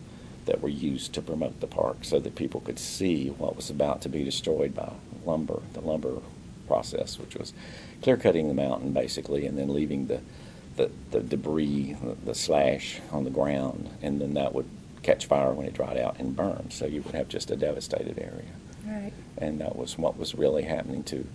that 0.45 0.61
were 0.61 0.69
used 0.69 1.13
to 1.13 1.21
promote 1.21 1.59
the 1.59 1.67
park, 1.67 1.97
so 2.01 2.19
that 2.19 2.35
people 2.35 2.61
could 2.61 2.79
see 2.79 3.29
what 3.29 3.55
was 3.55 3.69
about 3.69 4.01
to 4.01 4.09
be 4.09 4.23
destroyed 4.23 4.73
by 4.73 4.91
lumber, 5.23 5.61
the 5.73 5.81
lumber 5.81 6.21
process, 6.67 7.19
which 7.19 7.35
was 7.35 7.53
clear 8.01 8.17
cutting 8.17 8.47
the 8.47 8.53
mountain 8.53 8.91
basically, 8.91 9.45
and 9.45 9.57
then 9.57 9.71
leaving 9.71 10.07
the 10.07 10.21
the, 10.79 10.89
the 11.11 11.19
debris, 11.19 11.97
the, 12.23 12.33
slash 12.33 13.01
on 13.11 13.25
the 13.25 13.29
ground, 13.29 13.89
and 14.01 14.21
then 14.21 14.33
that 14.35 14.55
would 14.55 14.69
catch 15.03 15.25
fire 15.25 15.51
when 15.51 15.67
it 15.67 15.73
dried 15.73 15.97
out 15.97 16.17
and 16.19 16.35
burn. 16.35 16.71
So 16.71 16.85
you 16.85 17.01
would 17.01 17.15
have 17.15 17.27
just 17.27 17.51
a 17.51 17.57
devastated 17.57 18.17
area. 18.17 18.53
Right. 18.85 19.11
And 19.37 19.59
that 19.59 19.75
was 19.75 19.97
what 19.97 20.17
was 20.17 20.35
really 20.35 20.63
happening 20.63 21.03
to 21.03 21.27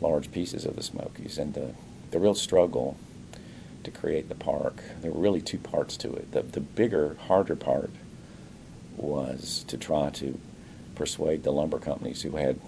large 0.00 0.32
pieces 0.32 0.64
of 0.64 0.74
the 0.74 0.82
Smokies. 0.82 1.36
And 1.36 1.52
the, 1.52 1.74
the 2.12 2.18
real 2.18 2.34
struggle 2.34 2.96
to 3.84 3.90
create 3.90 4.30
the 4.30 4.34
park, 4.34 4.82
there 5.02 5.12
were 5.12 5.20
really 5.20 5.42
two 5.42 5.58
parts 5.58 5.98
to 5.98 6.14
it. 6.14 6.32
The, 6.32 6.42
the 6.42 6.60
bigger, 6.60 7.16
harder 7.26 7.56
part 7.56 7.90
was 8.96 9.64
to 9.68 9.76
try 9.76 10.08
to 10.10 10.40
persuade 10.94 11.42
the 11.42 11.52
lumber 11.52 11.78
companies 11.78 12.22
who 12.22 12.36
had 12.36 12.58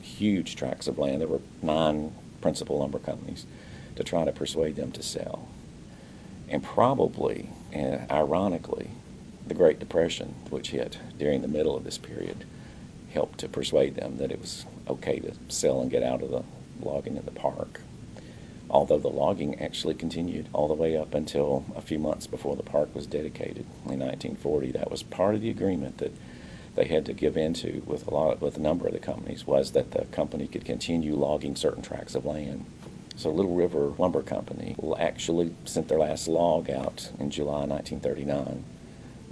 huge 0.00 0.56
tracts 0.56 0.88
of 0.88 0.98
land. 0.98 1.20
There 1.20 1.28
were 1.28 1.42
nine 1.60 2.14
principal 2.40 2.78
lumber 2.78 2.98
companies 2.98 3.44
to 3.96 4.04
try 4.04 4.24
to 4.24 4.32
persuade 4.32 4.76
them 4.76 4.92
to 4.92 5.02
sell. 5.02 5.47
And 6.50 6.62
probably, 6.62 7.50
and 7.72 8.10
ironically, 8.10 8.90
the 9.46 9.54
Great 9.54 9.78
Depression, 9.78 10.34
which 10.50 10.70
hit 10.70 10.98
during 11.18 11.42
the 11.42 11.48
middle 11.48 11.76
of 11.76 11.84
this 11.84 11.98
period, 11.98 12.44
helped 13.12 13.38
to 13.40 13.48
persuade 13.48 13.96
them 13.96 14.18
that 14.18 14.30
it 14.30 14.40
was 14.40 14.66
okay 14.88 15.18
to 15.18 15.32
sell 15.48 15.80
and 15.80 15.90
get 15.90 16.02
out 16.02 16.22
of 16.22 16.30
the 16.30 16.42
logging 16.80 17.16
in 17.16 17.24
the 17.24 17.30
park. 17.30 17.80
Although 18.70 18.98
the 18.98 19.08
logging 19.08 19.60
actually 19.60 19.94
continued 19.94 20.48
all 20.52 20.68
the 20.68 20.74
way 20.74 20.96
up 20.96 21.14
until 21.14 21.64
a 21.74 21.80
few 21.80 21.98
months 21.98 22.26
before 22.26 22.56
the 22.56 22.62
park 22.62 22.94
was 22.94 23.06
dedicated 23.06 23.64
in 23.86 23.98
1940. 24.00 24.72
That 24.72 24.90
was 24.90 25.02
part 25.02 25.34
of 25.34 25.40
the 25.40 25.50
agreement 25.50 25.98
that 25.98 26.12
they 26.74 26.84
had 26.84 27.06
to 27.06 27.12
give 27.14 27.36
into 27.36 27.82
with 27.86 28.06
a 28.06 28.14
lot 28.14 28.40
with 28.40 28.56
a 28.56 28.60
number 28.60 28.86
of 28.86 28.92
the 28.92 29.00
companies 29.00 29.46
was 29.46 29.72
that 29.72 29.92
the 29.92 30.04
company 30.06 30.46
could 30.46 30.64
continue 30.64 31.14
logging 31.14 31.56
certain 31.56 31.82
tracts 31.82 32.14
of 32.14 32.26
land. 32.26 32.66
So 33.18 33.32
Little 33.32 33.56
River 33.56 33.94
Lumber 33.98 34.22
Company 34.22 34.76
actually 34.96 35.52
sent 35.64 35.88
their 35.88 35.98
last 35.98 36.28
log 36.28 36.70
out 36.70 37.10
in 37.18 37.30
July 37.32 37.64
1939, 37.64 38.62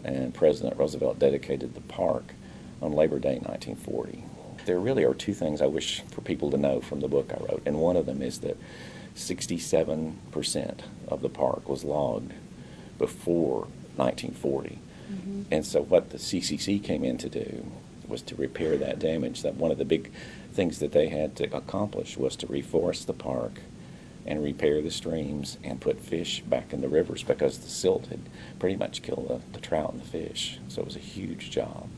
and 0.02 0.34
President 0.34 0.76
Roosevelt 0.76 1.20
dedicated 1.20 1.72
the 1.72 1.80
park 1.82 2.34
on 2.82 2.92
Labor 2.92 3.20
Day 3.20 3.38
1940. 3.38 4.24
There 4.64 4.80
really 4.80 5.04
are 5.04 5.14
two 5.14 5.34
things 5.34 5.62
I 5.62 5.66
wish 5.66 6.00
for 6.10 6.20
people 6.20 6.50
to 6.50 6.56
know 6.56 6.80
from 6.80 6.98
the 6.98 7.06
book 7.06 7.30
I 7.32 7.36
wrote, 7.44 7.62
and 7.64 7.78
one 7.78 7.96
of 7.96 8.06
them 8.06 8.22
is 8.22 8.40
that 8.40 8.56
67% 9.14 10.80
of 11.06 11.22
the 11.22 11.28
park 11.28 11.68
was 11.68 11.84
logged 11.84 12.32
before 12.98 13.68
1940. 13.94 14.80
Mm-hmm. 15.12 15.42
And 15.52 15.64
so, 15.64 15.80
what 15.80 16.10
the 16.10 16.18
CCC 16.18 16.82
came 16.82 17.04
in 17.04 17.18
to 17.18 17.28
do 17.28 17.64
was 18.08 18.22
to 18.22 18.34
repair 18.34 18.76
that 18.78 18.98
damage. 18.98 19.42
That 19.42 19.54
one 19.54 19.70
of 19.70 19.78
the 19.78 19.84
big 19.84 20.10
things 20.52 20.80
that 20.80 20.90
they 20.90 21.08
had 21.08 21.36
to 21.36 21.56
accomplish 21.56 22.16
was 22.16 22.34
to 22.36 22.48
reforest 22.48 23.06
the 23.06 23.12
park 23.12 23.60
and 24.26 24.42
repair 24.42 24.82
the 24.82 24.90
streams 24.90 25.58
and 25.62 25.80
put 25.80 26.00
fish 26.00 26.40
back 26.40 26.72
in 26.72 26.80
the 26.80 26.88
rivers 26.88 27.22
because 27.22 27.58
the 27.58 27.68
silt 27.68 28.06
had 28.06 28.20
pretty 28.58 28.76
much 28.76 29.02
killed 29.02 29.28
the, 29.28 29.40
the 29.52 29.64
trout 29.64 29.92
and 29.92 30.02
the 30.02 30.06
fish. 30.06 30.58
So, 30.68 30.82
it 30.82 30.86
was 30.86 30.96
a 30.96 31.00
huge 31.00 31.50
job. 31.50 31.88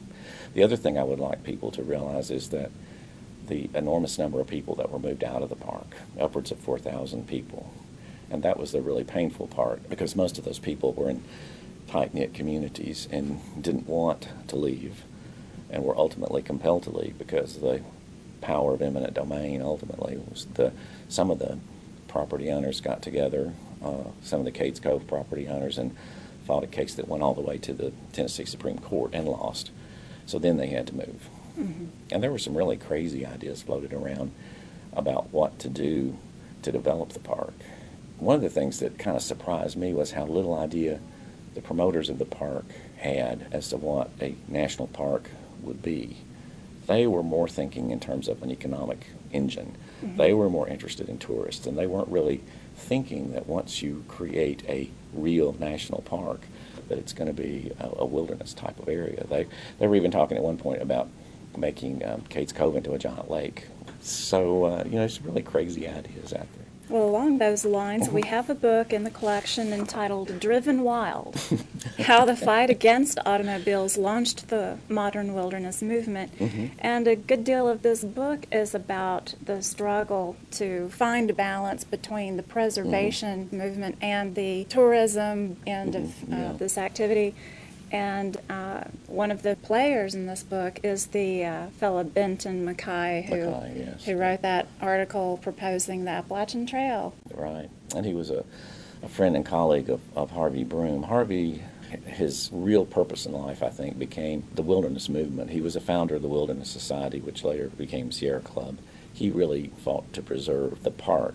The 0.54 0.62
other 0.62 0.76
thing 0.76 0.98
I 0.98 1.04
would 1.04 1.20
like 1.20 1.44
people 1.44 1.70
to 1.72 1.82
realize 1.82 2.30
is 2.30 2.50
that 2.50 2.70
the 3.48 3.70
enormous 3.74 4.18
number 4.18 4.40
of 4.40 4.46
people 4.46 4.74
that 4.76 4.90
were 4.90 4.98
moved 4.98 5.24
out 5.24 5.42
of 5.42 5.48
the 5.48 5.56
park, 5.56 5.96
upwards 6.20 6.50
of 6.50 6.58
4,000 6.58 7.26
people. 7.26 7.72
And 8.30 8.42
that 8.42 8.58
was 8.58 8.72
the 8.72 8.82
really 8.82 9.04
painful 9.04 9.46
part 9.46 9.88
because 9.88 10.14
most 10.14 10.38
of 10.38 10.44
those 10.44 10.58
people 10.58 10.92
were 10.92 11.10
in 11.10 11.24
tight 11.88 12.12
knit 12.12 12.34
communities 12.34 13.08
and 13.10 13.40
didn't 13.62 13.88
want 13.88 14.28
to 14.48 14.56
leave 14.56 15.02
and 15.70 15.82
were 15.82 15.96
ultimately 15.96 16.42
compelled 16.42 16.82
to 16.84 16.90
leave 16.90 17.18
because 17.18 17.56
the 17.60 17.80
power 18.40 18.74
of 18.74 18.82
eminent 18.82 19.14
domain 19.14 19.60
ultimately 19.62 20.16
was 20.16 20.46
the 20.54 20.72
some 21.08 21.30
of 21.30 21.38
the 21.38 21.58
property 22.08 22.50
owners 22.50 22.80
got 22.80 23.02
together, 23.02 23.52
uh, 23.84 24.04
some 24.22 24.40
of 24.40 24.44
the 24.44 24.52
Cades 24.52 24.82
Cove 24.82 25.06
property 25.06 25.46
owners, 25.46 25.78
and 25.78 25.96
filed 26.46 26.64
a 26.64 26.66
case 26.66 26.94
that 26.94 27.06
went 27.06 27.22
all 27.22 27.34
the 27.34 27.40
way 27.40 27.58
to 27.58 27.72
the 27.72 27.92
Tennessee 28.12 28.46
Supreme 28.46 28.78
Court 28.78 29.10
and 29.12 29.28
lost. 29.28 29.70
So 30.26 30.38
then 30.38 30.56
they 30.56 30.68
had 30.68 30.86
to 30.88 30.96
move. 30.96 31.28
Mm-hmm. 31.58 31.86
And 32.10 32.22
there 32.22 32.30
were 32.30 32.38
some 32.38 32.56
really 32.56 32.76
crazy 32.76 33.26
ideas 33.26 33.62
floated 33.62 33.92
around 33.92 34.32
about 34.92 35.30
what 35.30 35.58
to 35.60 35.68
do 35.68 36.16
to 36.62 36.72
develop 36.72 37.10
the 37.10 37.20
park. 37.20 37.52
One 38.18 38.36
of 38.36 38.42
the 38.42 38.48
things 38.48 38.80
that 38.80 38.98
kind 38.98 39.16
of 39.16 39.22
surprised 39.22 39.76
me 39.76 39.92
was 39.94 40.12
how 40.12 40.24
little 40.24 40.58
idea 40.58 41.00
the 41.54 41.60
promoters 41.60 42.08
of 42.08 42.18
the 42.18 42.24
park 42.24 42.64
had 42.96 43.46
as 43.52 43.68
to 43.68 43.76
what 43.76 44.10
a 44.20 44.34
national 44.48 44.88
park 44.88 45.30
would 45.62 45.82
be. 45.82 46.18
They 46.88 47.06
were 47.06 47.22
more 47.22 47.48
thinking 47.48 47.90
in 47.90 48.00
terms 48.00 48.28
of 48.28 48.42
an 48.42 48.50
economic 48.50 49.06
engine. 49.30 49.76
Mm-hmm. 50.02 50.16
They 50.16 50.32
were 50.32 50.48
more 50.48 50.66
interested 50.66 51.08
in 51.08 51.18
tourists, 51.18 51.66
and 51.66 51.76
they 51.76 51.86
weren't 51.86 52.08
really 52.08 52.40
thinking 52.74 53.32
that 53.32 53.46
once 53.46 53.82
you 53.82 54.04
create 54.08 54.62
a 54.66 54.88
real 55.12 55.54
national 55.58 56.00
park, 56.02 56.40
that 56.88 56.96
it's 56.96 57.12
going 57.12 57.28
to 57.28 57.34
be 57.34 57.72
a, 57.78 57.90
a, 57.98 58.06
wilderness 58.06 58.54
type 58.54 58.78
of 58.80 58.88
area. 58.88 59.22
They 59.28 59.46
they 59.78 59.86
were 59.86 59.96
even 59.96 60.10
talking 60.10 60.38
at 60.38 60.42
one 60.42 60.56
point 60.56 60.80
about 60.80 61.08
making 61.58 62.02
um, 62.06 62.22
Cades 62.30 62.54
Cove 62.54 62.74
into 62.74 62.94
a 62.94 62.98
giant 62.98 63.30
lake. 63.30 63.66
So 64.00 64.64
uh, 64.64 64.84
you 64.86 64.98
know, 64.98 65.06
some 65.08 65.24
really 65.24 65.42
crazy 65.42 65.86
ideas 65.86 66.32
out 66.32 66.46
there. 66.54 66.67
Well, 66.88 67.04
along 67.04 67.36
those 67.36 67.66
lines, 67.66 68.08
we 68.08 68.22
have 68.22 68.48
a 68.48 68.54
book 68.54 68.94
in 68.94 69.04
the 69.04 69.10
collection 69.10 69.74
entitled 69.74 70.40
Driven 70.40 70.82
Wild 70.82 71.36
How 71.98 72.24
the 72.24 72.34
Fight 72.34 72.70
Against 72.70 73.18
Automobiles 73.26 73.98
Launched 73.98 74.48
the 74.48 74.78
Modern 74.88 75.34
Wilderness 75.34 75.82
Movement. 75.82 76.38
Mm-hmm. 76.38 76.66
And 76.78 77.06
a 77.06 77.14
good 77.14 77.44
deal 77.44 77.68
of 77.68 77.82
this 77.82 78.04
book 78.04 78.46
is 78.50 78.74
about 78.74 79.34
the 79.44 79.62
struggle 79.62 80.36
to 80.52 80.88
find 80.88 81.28
a 81.28 81.34
balance 81.34 81.84
between 81.84 82.38
the 82.38 82.42
preservation 82.42 83.46
mm-hmm. 83.46 83.58
movement 83.58 83.98
and 84.00 84.34
the 84.34 84.64
tourism 84.64 85.58
end 85.66 85.92
mm-hmm. 85.92 86.32
of 86.32 86.38
uh, 86.38 86.42
yeah. 86.42 86.52
this 86.54 86.78
activity. 86.78 87.34
And 87.90 88.36
uh, 88.50 88.84
one 89.06 89.30
of 89.30 89.42
the 89.42 89.56
players 89.56 90.14
in 90.14 90.26
this 90.26 90.42
book 90.42 90.80
is 90.82 91.06
the 91.06 91.44
uh, 91.44 91.66
fellow 91.78 92.04
Benton 92.04 92.64
Mackay, 92.64 93.26
who, 93.28 93.36
MacKaye, 93.36 93.86
yes. 93.86 94.04
who 94.04 94.16
wrote 94.16 94.42
that 94.42 94.68
article 94.80 95.38
proposing 95.38 96.04
the 96.04 96.10
Appalachian 96.10 96.66
Trail. 96.66 97.14
Right. 97.32 97.70
And 97.94 98.04
he 98.04 98.12
was 98.12 98.30
a, 98.30 98.44
a 99.02 99.08
friend 99.08 99.36
and 99.36 99.44
colleague 99.44 99.88
of, 99.88 100.00
of 100.14 100.30
Harvey 100.30 100.64
Broome. 100.64 101.02
Harvey, 101.02 101.62
his 102.04 102.50
real 102.52 102.84
purpose 102.84 103.24
in 103.24 103.32
life, 103.32 103.62
I 103.62 103.70
think, 103.70 103.98
became 103.98 104.44
the 104.54 104.62
wilderness 104.62 105.08
movement. 105.08 105.50
He 105.50 105.62
was 105.62 105.74
a 105.74 105.80
founder 105.80 106.16
of 106.16 106.22
the 106.22 106.28
Wilderness 106.28 106.68
Society, 106.68 107.20
which 107.20 107.42
later 107.42 107.68
became 107.70 108.12
Sierra 108.12 108.40
Club. 108.40 108.78
He 109.14 109.30
really 109.30 109.72
fought 109.78 110.12
to 110.12 110.22
preserve 110.22 110.82
the 110.82 110.90
park 110.90 111.34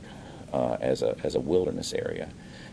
uh, 0.54 0.78
as, 0.80 1.02
a, 1.02 1.18
as 1.24 1.34
a 1.34 1.39
wilderness 1.39 1.94
area 1.94 2.30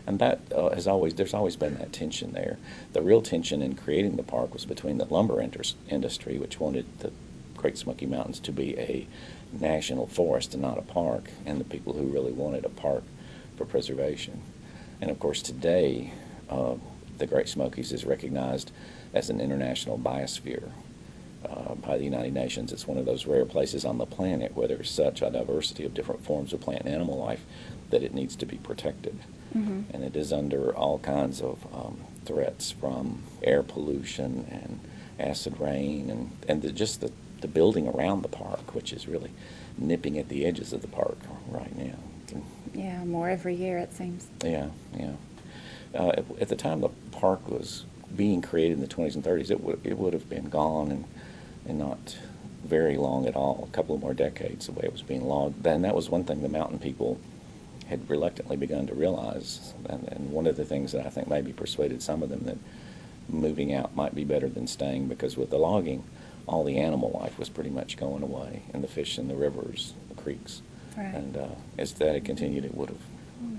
and 0.07 0.19
that 0.19 0.41
uh, 0.55 0.71
has 0.71 0.87
always 0.87 1.15
there's 1.15 1.35
always 1.35 1.57
been 1.57 1.77
that 1.79 1.93
tension 1.93 2.33
there. 2.33 2.59
The 2.93 3.03
real 3.03 3.23
tension 3.23 3.63
in 3.63 3.75
creating 3.75 4.17
the 4.17 4.23
park 4.23 4.53
was 4.53 4.65
between 4.65 4.99
the 4.99 5.05
lumber 5.05 5.41
industry, 5.41 6.39
which 6.39 6.61
wanted 6.61 6.87
the 6.99 7.13
Great 7.57 7.77
Smoky 7.77 8.07
Mountains 8.07 8.41
to 8.41 8.53
be 8.53 8.79
a 8.79 9.07
national 9.53 10.07
forest 10.07 10.55
and 10.55 10.63
not 10.63 10.79
a 10.79 10.83
park, 10.83 11.31
and 11.45 11.61
the 11.61 11.65
people 11.65 11.93
who 11.93 12.07
really 12.07 12.33
wanted 12.33 12.65
a 12.65 12.71
park 12.71 13.05
for 13.57 13.65
preservation. 13.65 14.43
And 15.01 15.11
of 15.11 15.19
course, 15.19 15.43
today, 15.43 16.13
uh, 16.49 16.77
the 17.19 17.27
Great 17.27 17.49
Smokies 17.49 17.93
is 17.93 18.05
recognized 18.05 18.73
as 19.13 19.29
an 19.29 19.41
international 19.41 19.99
biosphere 19.99 20.71
uh, 21.45 21.75
by 21.75 21.99
the 21.99 22.05
United 22.05 22.33
Nations. 22.33 22.73
It's 22.73 22.87
one 22.87 22.99
of 22.99 23.07
those 23.07 23.27
rare 23.27 23.45
places 23.45 23.85
on 23.85 23.99
the 23.99 24.07
planet 24.07 24.57
where 24.57 24.69
there's 24.69 24.91
such 24.91 25.21
a 25.21 25.31
diversity 25.31 25.85
of 25.85 25.95
different 25.95 26.25
forms 26.25 26.53
of 26.53 26.61
plant 26.61 26.85
and 26.85 26.95
animal 26.95 27.19
life 27.19 27.45
that 27.91 28.03
it 28.03 28.15
needs 28.15 28.37
to 28.37 28.47
be 28.47 28.57
protected 28.57 29.19
mm-hmm. 29.55 29.83
and 29.95 30.05
it 30.05 30.17
is 30.17 30.33
under 30.33 30.75
all 30.75 30.99
kinds 30.99 31.41
of 31.41 31.67
um, 31.75 32.01
threats 32.25 32.71
from 32.71 33.23
air 33.43 33.63
pollution 33.63 34.47
and 34.51 34.81
acid 35.19 35.59
rain 35.61 36.11
and, 36.11 36.31
and 36.49 36.63
the, 36.63 36.73
just 36.73 37.01
the, 37.01 37.13
the 37.41 37.49
building 37.49 37.89
around 37.89 38.23
the 38.23 38.29
park, 38.29 38.75
which 38.75 38.93
is 38.93 39.07
really 39.07 39.31
nipping 39.79 40.19
at 40.19 40.29
the 40.29 40.45
edges 40.45 40.73
of 40.73 40.83
the 40.83 40.89
park 40.89 41.19
right 41.49 41.77
now. 41.77 41.97
Yeah, 42.75 43.05
more 43.05 43.29
every 43.29 43.55
year 43.55 43.79
it 43.79 43.93
seems. 43.93 44.29
Yeah, 44.45 44.69
yeah. 44.97 45.13
Uh, 45.93 46.11
at, 46.11 46.25
at, 46.41 46.49
the 46.49 46.57
time 46.57 46.81
the 46.81 46.91
park 47.11 47.49
was 47.49 47.85
being 48.15 48.41
created 48.43 48.75
in 48.75 48.81
the 48.81 48.87
20s 48.87 49.17
and 49.17 49.25
30s, 49.25 49.51
it 49.51 49.61
would 49.61 49.81
it 49.83 49.99
would 49.99 50.13
have 50.13 50.29
been 50.29 50.49
gone 50.49 50.93
and 50.93 51.05
and 51.67 51.79
not 51.79 52.17
very 52.65 52.97
long 52.97 53.27
at 53.27 53.35
all. 53.35 53.69
A 53.69 53.75
couple 53.75 53.95
of 53.95 54.01
more 54.01 54.15
decades 54.15 54.67
the 54.67 54.73
way 54.73 54.83
it 54.85 54.93
was 54.93 55.03
being 55.03 55.25
logged. 55.25 55.67
And 55.67 55.85
that 55.85 55.95
was 55.95 56.09
one 56.09 56.25
thing 56.25 56.43
the 56.43 56.49
mountain 56.49 56.79
people 56.79 57.19
had 57.91 58.09
reluctantly 58.09 58.57
begun 58.57 58.87
to 58.87 58.95
realize. 58.95 59.75
And, 59.89 60.09
and, 60.09 60.31
one 60.31 60.47
of 60.47 60.57
the 60.57 60.65
things 60.65 60.93
that 60.93 61.07
I 61.07 61.11
think 61.11 61.29
maybe 61.29 61.53
persuaded 61.53 62.03
some 62.03 62.23
of 62.23 62.31
them 62.31 62.45
that 62.45 62.57
moving 63.29 63.75
out 63.75 63.95
might 63.95 64.15
be 64.15 64.25
better 64.25 64.49
than 64.49 64.67
staying 64.67 65.09
because 65.09 65.37
with 65.37 65.51
the 65.51 65.59
logging, 65.59 66.05
all 66.47 66.65
the 66.65 66.79
animal 66.79 67.11
life 67.21 67.39
was 67.39 67.49
pretty 67.49 67.71
much 67.71 67.97
going 67.97 68.23
away, 68.23 68.63
and 68.73 68.83
the 68.83 68.89
fish 68.89 69.19
in 69.19 69.29
the 69.29 69.35
rivers, 69.35 69.95
the 70.09 70.21
creeks. 70.21 70.63
Right. 70.97 71.15
And 71.15 71.37
uh, 71.37 71.49
as 71.79 71.93
that 71.95 72.15
had 72.15 72.25
continued, 72.25 72.65
it 72.65 72.75
would 72.75 72.89
have 72.89 73.03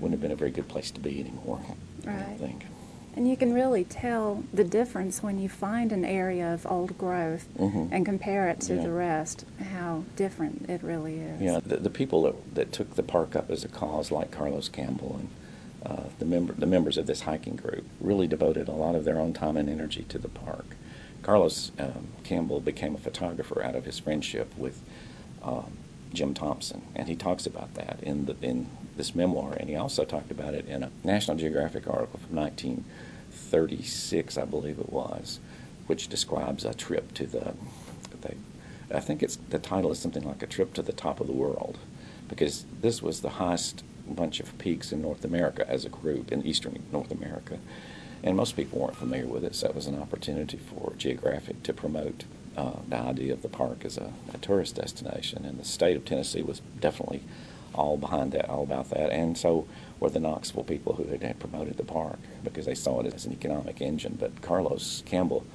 wouldn't 0.00 0.12
have 0.12 0.20
been 0.20 0.32
a 0.32 0.36
very 0.36 0.50
good 0.50 0.68
place 0.68 0.90
to 0.92 1.00
be 1.00 1.20
anymore. 1.20 1.60
Right. 2.04 2.16
I 2.16 2.34
think. 2.34 2.66
And 3.14 3.28
you 3.28 3.36
can 3.36 3.52
really 3.52 3.84
tell 3.84 4.42
the 4.54 4.64
difference 4.64 5.22
when 5.22 5.38
you 5.38 5.48
find 5.48 5.92
an 5.92 6.04
area 6.04 6.52
of 6.52 6.66
old 6.66 6.96
growth 6.96 7.46
mm-hmm. 7.58 7.92
and 7.92 8.06
compare 8.06 8.48
it 8.48 8.60
to 8.62 8.76
yeah. 8.76 8.82
the 8.82 8.90
rest, 8.90 9.44
how 9.72 10.04
different 10.16 10.68
it 10.70 10.82
really 10.82 11.18
is. 11.18 11.40
Yeah, 11.40 11.60
the, 11.64 11.76
the 11.76 11.90
people 11.90 12.22
that, 12.22 12.54
that 12.54 12.72
took 12.72 12.94
the 12.94 13.02
park 13.02 13.36
up 13.36 13.50
as 13.50 13.64
a 13.64 13.68
cause, 13.68 14.10
like 14.10 14.30
Carlos 14.30 14.70
Campbell 14.70 15.20
and 15.20 15.28
uh, 15.84 16.04
the, 16.18 16.24
member, 16.24 16.54
the 16.54 16.66
members 16.66 16.96
of 16.96 17.06
this 17.06 17.22
hiking 17.22 17.56
group, 17.56 17.84
really 18.00 18.26
devoted 18.26 18.68
a 18.68 18.72
lot 18.72 18.94
of 18.94 19.04
their 19.04 19.18
own 19.18 19.34
time 19.34 19.58
and 19.58 19.68
energy 19.68 20.04
to 20.08 20.18
the 20.18 20.28
park. 20.28 20.76
Carlos 21.22 21.70
um, 21.78 22.08
Campbell 22.24 22.60
became 22.60 22.94
a 22.94 22.98
photographer 22.98 23.62
out 23.62 23.76
of 23.76 23.84
his 23.84 23.98
friendship 23.98 24.56
with 24.56 24.80
um, 25.42 25.76
Jim 26.12 26.34
Thompson, 26.34 26.82
and 26.94 27.08
he 27.08 27.16
talks 27.16 27.46
about 27.46 27.74
that 27.74 27.98
in 28.02 28.26
the 28.26 28.36
in 28.42 28.68
this 28.96 29.14
memoir, 29.14 29.54
and 29.54 29.68
he 29.68 29.76
also 29.76 30.04
talked 30.04 30.30
about 30.30 30.54
it 30.54 30.68
in 30.68 30.82
a 30.82 30.90
National 31.02 31.36
Geographic 31.36 31.88
article 31.88 32.20
from 32.20 32.36
1936, 32.36 34.36
I 34.36 34.44
believe 34.44 34.78
it 34.78 34.92
was, 34.92 35.40
which 35.86 36.08
describes 36.08 36.64
a 36.64 36.74
trip 36.74 37.14
to 37.14 37.26
the. 37.26 37.54
the 38.20 38.34
I 38.94 39.00
think 39.00 39.22
it's 39.22 39.36
the 39.36 39.58
title 39.58 39.90
is 39.90 39.98
something 39.98 40.22
like 40.22 40.42
a 40.42 40.46
trip 40.46 40.74
to 40.74 40.82
the 40.82 40.92
top 40.92 41.20
of 41.20 41.26
the 41.26 41.32
world, 41.32 41.78
because 42.28 42.66
this 42.80 43.02
was 43.02 43.20
the 43.20 43.30
highest 43.30 43.82
bunch 44.06 44.40
of 44.40 44.56
peaks 44.58 44.92
in 44.92 45.00
North 45.00 45.24
America 45.24 45.68
as 45.68 45.84
a 45.84 45.88
group 45.88 46.30
in 46.30 46.44
eastern 46.44 46.82
North 46.92 47.10
America, 47.10 47.58
and 48.22 48.36
most 48.36 48.56
people 48.56 48.80
weren't 48.80 48.96
familiar 48.96 49.26
with 49.26 49.44
it, 49.44 49.54
so 49.54 49.68
it 49.68 49.74
was 49.74 49.86
an 49.86 50.00
opportunity 50.00 50.58
for 50.58 50.92
Geographic 50.98 51.62
to 51.62 51.72
promote 51.72 52.24
uh, 52.56 52.72
the 52.88 52.96
idea 52.96 53.32
of 53.32 53.42
the 53.42 53.48
park 53.48 53.84
as 53.84 53.96
a, 53.96 54.12
a, 54.32 54.38
tourist 54.38 54.76
destination, 54.76 55.44
and 55.44 55.58
the 55.58 55.64
state 55.64 55.96
of 55.96 56.04
Tennessee 56.04 56.42
was 56.42 56.60
definitely 56.80 57.22
all 57.74 57.96
behind 57.96 58.32
that, 58.32 58.48
all 58.48 58.62
about 58.62 58.90
that, 58.90 59.10
and 59.10 59.36
so 59.38 59.66
were 59.98 60.10
the 60.10 60.20
Knoxville 60.20 60.64
people 60.64 60.94
who 60.94 61.04
had, 61.04 61.38
promoted 61.38 61.76
the 61.76 61.84
park 61.84 62.18
because 62.44 62.66
they 62.66 62.74
saw 62.74 63.00
it 63.00 63.14
as 63.14 63.24
an 63.24 63.32
economic 63.32 63.80
engine. 63.80 64.16
But 64.18 64.42
Carlos 64.42 65.02
Campbell 65.06 65.46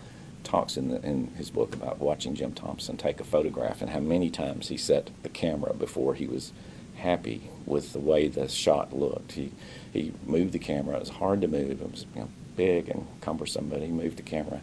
talks 0.44 0.78
in, 0.78 0.90
the, 0.90 1.02
in 1.06 1.28
his 1.36 1.50
book 1.50 1.76
about 1.76 2.00
watching 2.00 2.34
Jim 2.34 2.54
Thompson 2.54 2.98
take 2.98 3.20
a 3.20 3.26
photograph 3.26 3.82
and 3.82 3.92
how 3.92 4.00
many 4.00 4.30
times 4.30 4.70
he 4.70 4.78
set 4.78 5.10
the 5.24 5.30
camera 5.30 5.74
before 5.74 6.14
he 6.16 6.26
was 6.26 6.54
happy 6.96 7.50
with 7.66 7.94
the 7.94 8.00
way 8.00 8.28
the 8.28 8.48
shot 8.48 8.94
looked. 8.94 9.34
He 9.34 9.52
he 9.92 10.14
moved 10.26 10.54
the 10.54 10.60
camera. 10.60 10.96
It 10.96 11.02
was 11.02 11.10
hard 11.10 11.42
to 11.42 11.48
move. 11.48 11.82
It 11.82 11.92
was 11.92 12.06
you 12.16 12.22
know, 12.22 12.30
big 12.56 12.90
and 12.90 13.08
cumbersome, 13.22 13.70
but 13.70 13.82
he 13.82 13.88
moved 13.88 14.18
the 14.18 14.24
camera 14.24 14.62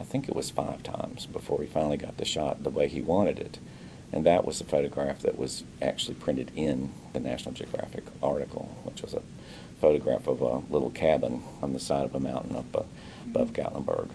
I 0.00 0.04
think 0.04 0.28
it 0.28 0.36
was 0.36 0.50
five 0.50 0.82
times 0.82 1.26
before 1.26 1.60
he 1.60 1.66
finally 1.66 1.96
got 1.96 2.16
the 2.16 2.24
shot 2.24 2.62
the 2.62 2.70
way 2.70 2.88
he 2.88 3.00
wanted 3.00 3.38
it. 3.38 3.58
And 4.12 4.24
that 4.26 4.44
was 4.44 4.58
the 4.58 4.64
photograph 4.64 5.20
that 5.20 5.38
was 5.38 5.64
actually 5.82 6.14
printed 6.14 6.52
in 6.54 6.92
the 7.12 7.20
National 7.20 7.54
Geographic 7.54 8.04
article, 8.22 8.76
which 8.84 9.02
was 9.02 9.14
a 9.14 9.22
photograph 9.80 10.26
of 10.26 10.40
a 10.40 10.62
little 10.72 10.90
cabin 10.90 11.42
on 11.62 11.72
the 11.72 11.80
side 11.80 12.04
of 12.04 12.14
a 12.14 12.20
mountain 12.20 12.56
up 12.56 12.86
above 13.26 13.52
Gatlinburg. 13.52 14.10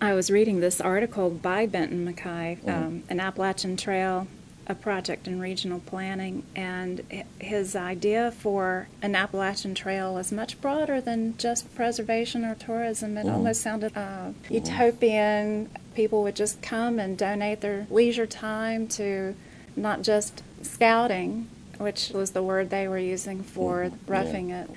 I 0.00 0.14
was 0.14 0.30
reading 0.30 0.60
this 0.60 0.80
article 0.80 1.28
by 1.28 1.66
Benton 1.66 2.06
MacKaye, 2.06 2.58
mm-hmm. 2.60 2.70
um, 2.70 3.02
an 3.10 3.20
Appalachian 3.20 3.76
Trail 3.76 4.26
a 4.66 4.74
project 4.74 5.26
in 5.26 5.40
regional 5.40 5.80
planning, 5.80 6.44
and 6.54 7.02
his 7.38 7.74
idea 7.74 8.30
for 8.30 8.88
an 9.02 9.14
Appalachian 9.14 9.74
Trail 9.74 10.18
is 10.18 10.30
much 10.30 10.60
broader 10.60 11.00
than 11.00 11.36
just 11.38 11.74
preservation 11.74 12.44
or 12.44 12.54
tourism. 12.54 13.16
It 13.16 13.26
mm. 13.26 13.32
almost 13.32 13.62
sounded 13.62 13.96
uh, 13.96 14.30
utopian. 14.48 15.70
People 15.94 16.22
would 16.22 16.36
just 16.36 16.62
come 16.62 16.98
and 16.98 17.18
donate 17.18 17.60
their 17.60 17.86
leisure 17.90 18.26
time 18.26 18.86
to 18.88 19.34
not 19.76 20.02
just 20.02 20.42
scouting, 20.62 21.48
which 21.78 22.10
was 22.10 22.30
the 22.30 22.42
word 22.42 22.70
they 22.70 22.86
were 22.86 22.98
using 22.98 23.42
for 23.42 23.84
mm. 23.84 23.92
roughing 24.06 24.50
yeah. 24.50 24.64
it, 24.64 24.70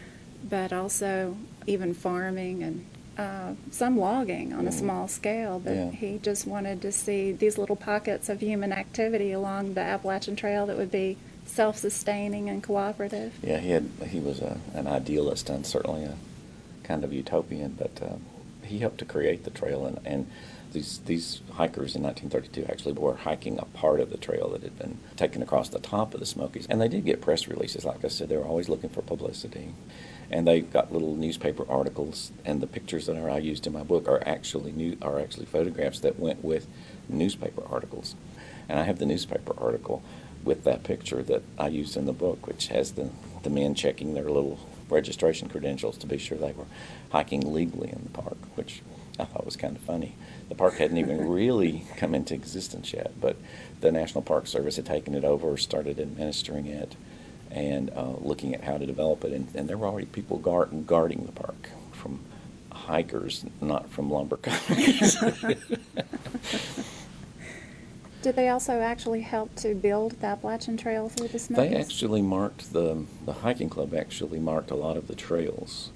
but 0.50 0.74
also 0.74 1.36
even 1.68 1.94
farming 1.94 2.64
and 2.64 2.86
uh, 3.18 3.54
some 3.72 3.98
logging 3.98 4.54
on 4.54 4.68
a 4.68 4.72
small 4.72 5.08
scale, 5.08 5.60
but 5.60 5.76
yeah. 5.76 5.92
he 5.92 6.18
just 6.18 6.48
wanted 6.48 6.82
to 6.82 6.92
see 6.92 7.32
these 7.32 7.58
little 7.58 7.76
pockets 7.76 8.30
of 8.30 8.40
human 8.40 8.72
activity 8.72 9.32
along 9.32 9.76
the 9.76 9.82
Appalachian 9.82 10.36
Trail 10.36 10.66
that 10.66 10.78
would 10.78 10.92
be 10.92 11.18
self-sustaining 11.46 12.50
and 12.50 12.64
cooperative. 12.64 13.34
Yeah, 13.44 13.60
he 13.60 13.70
had 13.70 13.90
he 14.08 14.20
was 14.20 14.40
a, 14.40 14.58
an 14.74 14.88
idealist 14.88 15.50
and 15.50 15.66
certainly 15.66 16.06
a 16.06 16.16
kind 16.84 17.04
of 17.04 17.14
utopian, 17.14 17.76
but 17.78 18.02
uh, 18.02 18.16
he 18.66 18.80
helped 18.80 18.98
to 19.00 19.06
create 19.06 19.44
the 19.44 19.52
trail 19.52 19.86
and, 19.86 20.00
and 20.06 20.28
these 20.74 21.00
these 21.06 21.42
hikers 21.52 21.96
in 21.96 22.02
1932 22.02 22.66
actually 22.72 22.94
were 22.94 23.16
hiking 23.16 23.60
a 23.60 23.66
part 23.66 24.00
of 24.00 24.10
the 24.10 24.18
trail 24.18 24.50
that 24.50 24.64
had 24.64 24.78
been 24.78 24.98
taken 25.16 25.44
across 25.44 25.70
the 25.70 25.80
top 25.80 26.14
of 26.14 26.20
the 26.20 26.26
Smokies, 26.26 26.66
and 26.68 26.82
they 26.82 26.88
did 26.88 27.06
get 27.06 27.22
press 27.22 27.48
releases. 27.48 27.86
Like 27.86 28.04
I 28.04 28.08
said, 28.08 28.30
they 28.30 28.38
were 28.38 28.44
always 28.44 28.70
looking 28.70 28.90
for 28.90 29.02
publicity 29.02 29.74
and 30.34 30.48
they've 30.48 30.74
got 30.74 30.92
little 30.92 31.16
newspaper 31.16 31.64
articles. 31.70 32.32
And 32.44 32.60
the 32.60 32.68
pictures 32.68 33.06
that 33.06 33.16
are, 33.16 33.30
I 33.30 33.38
used 33.38 33.68
in 33.68 33.74
my 33.74 33.84
book 33.84 34.08
are 34.08 34.22
actually 34.28 34.72
new, 34.72 34.98
are 35.00 35.20
actually 35.20 35.46
photographs 35.46 36.00
that 36.00 36.20
went 36.20 36.44
with 36.44 36.66
newspaper 37.08 37.62
articles. 37.70 38.16
And 38.68 38.80
I 38.80 38.84
have 38.84 38.98
the 38.98 39.06
newspaper 39.06 39.54
article 39.60 40.02
with 40.44 40.64
that 40.64 40.84
picture 40.84 41.22
that 41.22 41.44
I 41.60 41.68
used 41.68 41.96
in 41.96 42.08
the 42.08 42.14
book, 42.14 42.48
which 42.48 42.68
has 42.68 42.94
the 42.94 43.12
the 43.44 43.50
men 43.50 43.76
checking 43.76 44.14
their 44.14 44.30
little 44.30 44.58
registration 44.90 45.50
credentials 45.50 45.98
to 45.98 46.08
be 46.08 46.18
sure 46.18 46.38
they 46.38 46.54
were 46.54 46.66
hiking 47.12 47.54
legally 47.54 47.90
in 47.90 48.02
the 48.04 48.22
park, 48.22 48.38
which 48.56 48.82
I 49.20 49.26
thought 49.26 49.46
was 49.46 49.58
kind 49.58 49.76
of 49.76 49.84
funny. 49.84 50.16
The 50.50 50.56
park 50.56 50.78
hadn't 50.78 50.98
even 50.98 51.30
really 51.30 51.86
come 51.98 52.16
into 52.16 52.34
existence 52.34 52.92
yet, 52.94 53.12
but 53.22 53.36
the 53.82 53.92
National 53.92 54.22
Park 54.22 54.48
Service 54.48 54.78
had 54.78 54.86
taken 54.86 55.14
it 55.14 55.26
over, 55.26 55.58
started 55.58 56.00
administering 56.00 56.66
it, 56.68 56.96
and 57.54 57.92
uh, 57.92 58.14
looking 58.20 58.54
at 58.56 58.62
how 58.64 58.78
to 58.78 58.86
develop 58.86 59.24
it. 59.24 59.32
And, 59.32 59.48
and 59.56 59.70
there 59.70 59.78
were 59.78 59.88
already 59.88 60.08
people 60.08 60.40
guard, 60.40 60.88
guarding 60.88 61.26
the 61.26 61.32
park 61.32 61.70
from 61.92 62.20
hikers, 62.72 63.46
not 63.62 63.90
from 63.90 64.12
lumber 64.12 64.38
companies. 64.38 65.16
Did 68.24 68.36
they 68.38 68.50
also 68.50 68.80
actually 68.80 69.22
help 69.22 69.54
to 69.58 69.76
build 69.76 70.14
the 70.22 70.28
Appalachian 70.28 70.78
Trail 70.78 71.10
through 71.10 71.28
the 71.28 71.40
Smokies? 71.40 71.70
They 71.70 71.76
actually 71.78 72.22
marked 72.22 72.72
the 72.72 73.04
the 73.26 73.34
hiking 73.34 73.70
club 73.70 73.94
actually 73.94 74.40
marked 74.40 74.72
a 74.72 74.76
lot 74.76 74.96
of 74.96 75.08
the 75.08 75.16
trails 75.16 75.92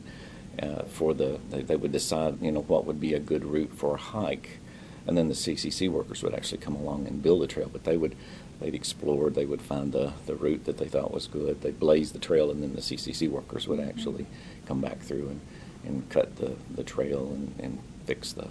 uh, 0.62 0.84
for 0.84 1.14
the 1.14 1.40
they, 1.50 1.62
they, 1.62 1.78
would 1.78 1.94
decide 1.94 2.42
you 2.42 2.52
know 2.52 2.64
what 2.64 2.84
would 2.86 3.00
be 3.00 3.14
a 3.14 3.20
good 3.20 3.46
route 3.46 3.72
for 3.74 3.96
a 3.96 3.98
hike, 3.98 4.60
and 5.08 5.18
then 5.18 5.30
the 5.30 5.34
CCC 5.34 5.90
workers 5.90 6.22
would 6.22 6.34
actually 6.34 6.58
come 6.58 6.76
along 6.76 7.08
and 7.08 7.24
build 7.24 7.44
a 7.44 7.48
trail. 7.48 7.70
But 7.72 7.86
they 7.86 7.96
would 7.96 8.18
they'd 8.60 8.76
explore, 8.76 9.30
they 9.30 9.46
would 9.46 9.62
find 9.62 9.92
the 9.92 10.14
the 10.26 10.36
route 10.36 10.66
that 10.66 10.78
they 10.78 10.88
thought 10.88 11.14
was 11.14 11.28
good. 11.28 11.62
They'd 11.62 11.80
blaze 11.80 12.12
the 12.12 12.20
trail, 12.20 12.52
and 12.52 12.62
then 12.64 12.74
the 12.74 12.82
CCC 12.82 13.30
workers 13.30 13.68
would 13.68 13.80
actually 13.80 14.26
come 14.66 14.82
back 14.82 15.00
through 15.00 15.30
and, 15.30 15.42
and 15.86 16.10
cut 16.10 16.36
the, 16.38 16.56
the 16.74 16.84
trail 16.84 17.28
and, 17.28 17.56
and 17.60 17.80
fix 18.06 18.34
the 18.34 18.48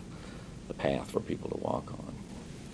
the 0.69 0.75
path 0.75 1.11
for 1.11 1.21
people 1.21 1.51
to 1.51 1.57
walk 1.59 1.93
on. 1.93 2.16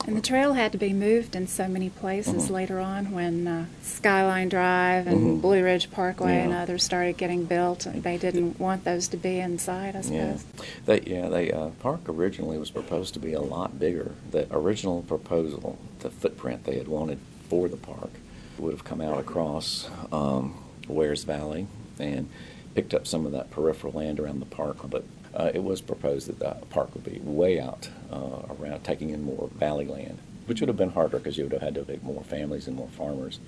And 0.06 0.16
the 0.16 0.20
trail 0.20 0.54
had 0.54 0.72
to 0.72 0.78
be 0.78 0.92
moved 0.92 1.36
in 1.36 1.46
so 1.46 1.68
many 1.68 1.90
places 1.90 2.44
mm-hmm. 2.44 2.54
later 2.54 2.80
on 2.80 3.12
when 3.12 3.46
uh, 3.46 3.66
Skyline 3.82 4.48
Drive 4.48 5.06
and 5.06 5.16
mm-hmm. 5.18 5.40
Blue 5.40 5.62
Ridge 5.62 5.90
Parkway 5.90 6.34
yeah. 6.34 6.44
and 6.44 6.52
others 6.52 6.82
started 6.82 7.16
getting 7.16 7.44
built. 7.44 7.86
They 7.92 8.18
didn't 8.18 8.58
want 8.58 8.84
those 8.84 9.08
to 9.08 9.16
be 9.16 9.38
inside, 9.38 9.94
I 9.94 10.00
suppose. 10.00 10.44
Yeah, 10.56 10.64
they, 10.86 11.00
yeah, 11.02 11.28
they 11.28 11.52
uh, 11.52 11.68
park 11.80 12.00
originally 12.08 12.58
was 12.58 12.70
proposed 12.70 13.14
to 13.14 13.20
be 13.20 13.32
a 13.32 13.40
lot 13.40 13.78
bigger. 13.78 14.12
The 14.30 14.46
original 14.50 15.02
proposal, 15.02 15.78
the 16.00 16.10
footprint 16.10 16.64
they 16.64 16.78
had 16.78 16.88
wanted 16.88 17.18
for 17.48 17.68
the 17.68 17.76
park, 17.76 18.10
would 18.58 18.72
have 18.72 18.84
come 18.84 19.00
out 19.00 19.18
across 19.18 19.88
um, 20.10 20.62
Wears 20.88 21.24
Valley 21.24 21.66
and 21.98 22.28
picked 22.74 22.94
up 22.94 23.06
some 23.06 23.26
of 23.26 23.32
that 23.32 23.50
peripheral 23.50 23.92
land 23.92 24.18
around 24.18 24.40
the 24.40 24.46
park, 24.46 24.78
but 24.88 25.04
uh, 25.34 25.50
it 25.54 25.62
was 25.62 25.80
proposed 25.80 26.28
that 26.28 26.38
the 26.38 26.66
park 26.66 26.94
would 26.94 27.04
be 27.04 27.20
way 27.22 27.60
out 27.60 27.88
uh, 28.10 28.42
around, 28.58 28.84
taking 28.84 29.10
in 29.10 29.22
more 29.22 29.48
valley 29.54 29.86
land, 29.86 30.18
which 30.46 30.60
would 30.60 30.68
have 30.68 30.76
been 30.76 30.90
harder 30.90 31.18
because 31.18 31.36
you 31.36 31.44
would 31.44 31.52
have 31.52 31.62
had 31.62 31.74
to 31.74 31.84
make 31.86 32.02
more 32.02 32.22
families 32.24 32.66
and 32.66 32.76
more 32.76 32.88
farmers. 32.88 33.38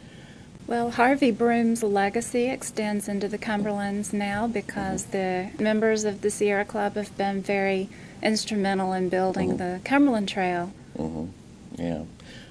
Well, 0.66 0.92
Harvey 0.92 1.30
Broome's 1.30 1.82
legacy 1.82 2.48
extends 2.48 3.06
into 3.06 3.28
the 3.28 3.36
Cumberlands 3.36 4.14
now 4.14 4.46
because 4.46 5.04
mm-hmm. 5.04 5.56
the 5.58 5.62
members 5.62 6.04
of 6.04 6.22
the 6.22 6.30
Sierra 6.30 6.64
Club 6.64 6.94
have 6.94 7.14
been 7.18 7.42
very 7.42 7.90
instrumental 8.22 8.94
in 8.94 9.10
building 9.10 9.50
mm-hmm. 9.50 9.58
the 9.58 9.80
Cumberland 9.84 10.28
Trail. 10.28 10.72
Mm-hmm. 10.96 11.82
Yeah, 11.82 12.04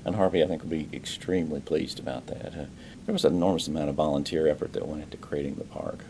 and 0.06 0.16
Harvey, 0.16 0.44
I 0.44 0.48
think, 0.48 0.62
would 0.62 0.70
be 0.70 0.90
extremely 0.94 1.60
pleased 1.60 1.98
about 1.98 2.28
that. 2.28 2.54
Uh, 2.54 2.66
there 3.06 3.14
was 3.14 3.26
an 3.26 3.34
enormous 3.34 3.68
amount 3.68 3.90
of 3.90 3.96
volunteer 3.96 4.48
effort 4.48 4.74
that 4.74 4.88
went 4.88 5.02
into 5.02 5.18
creating 5.18 5.56
the 5.56 5.64
park 5.64 6.06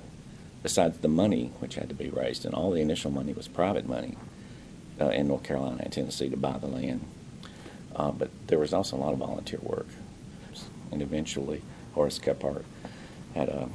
besides 0.64 0.98
the 1.00 1.08
money 1.08 1.52
which 1.60 1.76
had 1.76 1.90
to 1.90 1.96
be 1.96 2.10
raised, 2.10 2.46
and 2.46 2.56
all 2.56 2.72
the 2.72 2.82
initial 2.82 3.12
money 3.12 3.34
was 3.34 3.48
private 3.48 3.88
money 3.88 4.18
uh, 5.00 5.10
in 5.10 5.28
North 5.28 5.44
Carolina 5.44 5.82
and 5.84 5.94
Tennessee 5.94 6.30
to 6.30 6.38
buy 6.38 6.58
the 6.58 6.68
land. 6.68 7.06
Uh, 7.96 8.12
but 8.12 8.32
there 8.48 8.58
was 8.58 8.74
also 8.74 8.96
a 8.96 9.00
lot 9.00 9.14
of 9.14 9.20
volunteer 9.20 9.60
work, 9.62 9.88
and 10.92 11.02
eventually 11.02 11.62
Horace 11.94 12.18
Kephart 12.18 12.64
had 13.36 13.50
a 13.50 13.70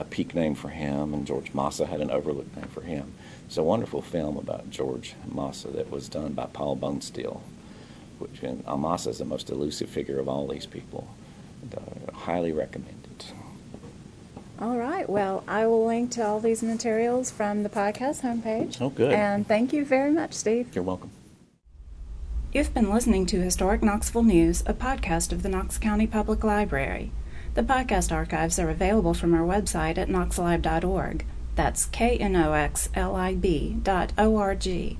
a 0.00 0.04
peak 0.04 0.34
name 0.34 0.54
for 0.54 0.70
him, 0.70 1.12
and 1.12 1.26
George 1.26 1.52
Masa 1.52 1.86
had 1.86 2.00
an 2.00 2.10
overlook 2.10 2.56
name 2.56 2.68
for 2.68 2.80
him. 2.80 3.12
It's 3.46 3.58
a 3.58 3.62
wonderful 3.62 4.00
film 4.00 4.38
about 4.38 4.70
George 4.70 5.14
Masa 5.28 5.70
that 5.74 5.90
was 5.90 6.08
done 6.08 6.32
by 6.32 6.46
Paul 6.46 6.76
Bonesteel, 6.76 7.42
which 8.18 8.42
and 8.42 8.64
Masa 8.64 9.08
is 9.08 9.18
the 9.18 9.26
most 9.26 9.50
elusive 9.50 9.90
figure 9.90 10.18
of 10.18 10.28
all 10.28 10.48
these 10.48 10.64
people. 10.64 11.06
And, 11.62 11.74
uh, 11.74 12.12
highly 12.12 12.50
recommend. 12.52 12.99
All 14.60 14.76
right. 14.76 15.08
Well, 15.08 15.42
I 15.48 15.66
will 15.66 15.86
link 15.86 16.10
to 16.12 16.26
all 16.26 16.38
these 16.38 16.62
materials 16.62 17.30
from 17.30 17.62
the 17.62 17.70
podcast 17.70 18.20
homepage. 18.20 18.78
Oh, 18.80 18.90
good. 18.90 19.12
And 19.12 19.48
thank 19.48 19.72
you 19.72 19.86
very 19.86 20.10
much, 20.10 20.34
Steve. 20.34 20.74
You're 20.74 20.84
welcome. 20.84 21.10
You've 22.52 22.74
been 22.74 22.92
listening 22.92 23.24
to 23.26 23.40
Historic 23.40 23.82
Knoxville 23.82 24.24
News, 24.24 24.62
a 24.66 24.74
podcast 24.74 25.32
of 25.32 25.42
the 25.42 25.48
Knox 25.48 25.78
County 25.78 26.06
Public 26.06 26.44
Library. 26.44 27.10
The 27.54 27.62
podcast 27.62 28.12
archives 28.12 28.58
are 28.58 28.68
available 28.68 29.14
from 29.14 29.32
our 29.34 29.46
website 29.46 29.96
at 29.96 30.08
knoxlib.org. 30.08 31.24
That's 31.56 31.86
K 31.86 32.18
N 32.18 32.36
O 32.36 32.52
X 32.52 32.90
L 32.94 33.16
I 33.16 33.34
B 33.34 33.76
dot 33.82 34.12
O 34.18 34.36
R 34.36 34.54
G. 34.54 34.98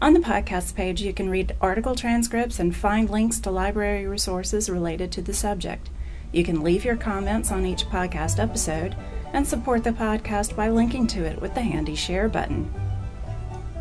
On 0.00 0.14
the 0.14 0.20
podcast 0.20 0.74
page, 0.74 1.02
you 1.02 1.12
can 1.12 1.28
read 1.28 1.56
article 1.60 1.94
transcripts 1.94 2.58
and 2.58 2.74
find 2.74 3.10
links 3.10 3.38
to 3.40 3.50
library 3.50 4.06
resources 4.06 4.70
related 4.70 5.12
to 5.12 5.22
the 5.22 5.34
subject. 5.34 5.90
You 6.30 6.44
can 6.44 6.62
leave 6.62 6.84
your 6.84 6.96
comments 6.96 7.50
on 7.50 7.64
each 7.64 7.86
podcast 7.86 8.38
episode 8.38 8.94
and 9.32 9.46
support 9.46 9.82
the 9.82 9.92
podcast 9.92 10.54
by 10.54 10.68
linking 10.68 11.06
to 11.08 11.24
it 11.24 11.40
with 11.40 11.54
the 11.54 11.62
handy 11.62 11.94
share 11.94 12.28
button. 12.28 12.72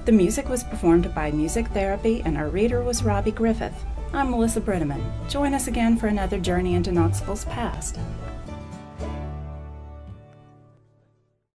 The 0.06 0.14
music 0.14 0.48
was 0.48 0.64
performed 0.64 1.14
by 1.14 1.32
Music 1.32 1.68
Therapy, 1.68 2.22
and 2.24 2.38
our 2.38 2.48
reader 2.48 2.82
was 2.82 3.04
Robbie 3.04 3.32
Griffith. 3.32 3.84
I'm 4.14 4.32
Melissa 4.32 4.62
Brittaman. 4.62 5.04
Join 5.30 5.54
us 5.54 5.68
again 5.68 5.98
for 5.98 6.08
another 6.08 6.40
journey 6.40 6.76
into 6.76 6.94
Knoxville's 6.94 7.44
past. 7.46 8.00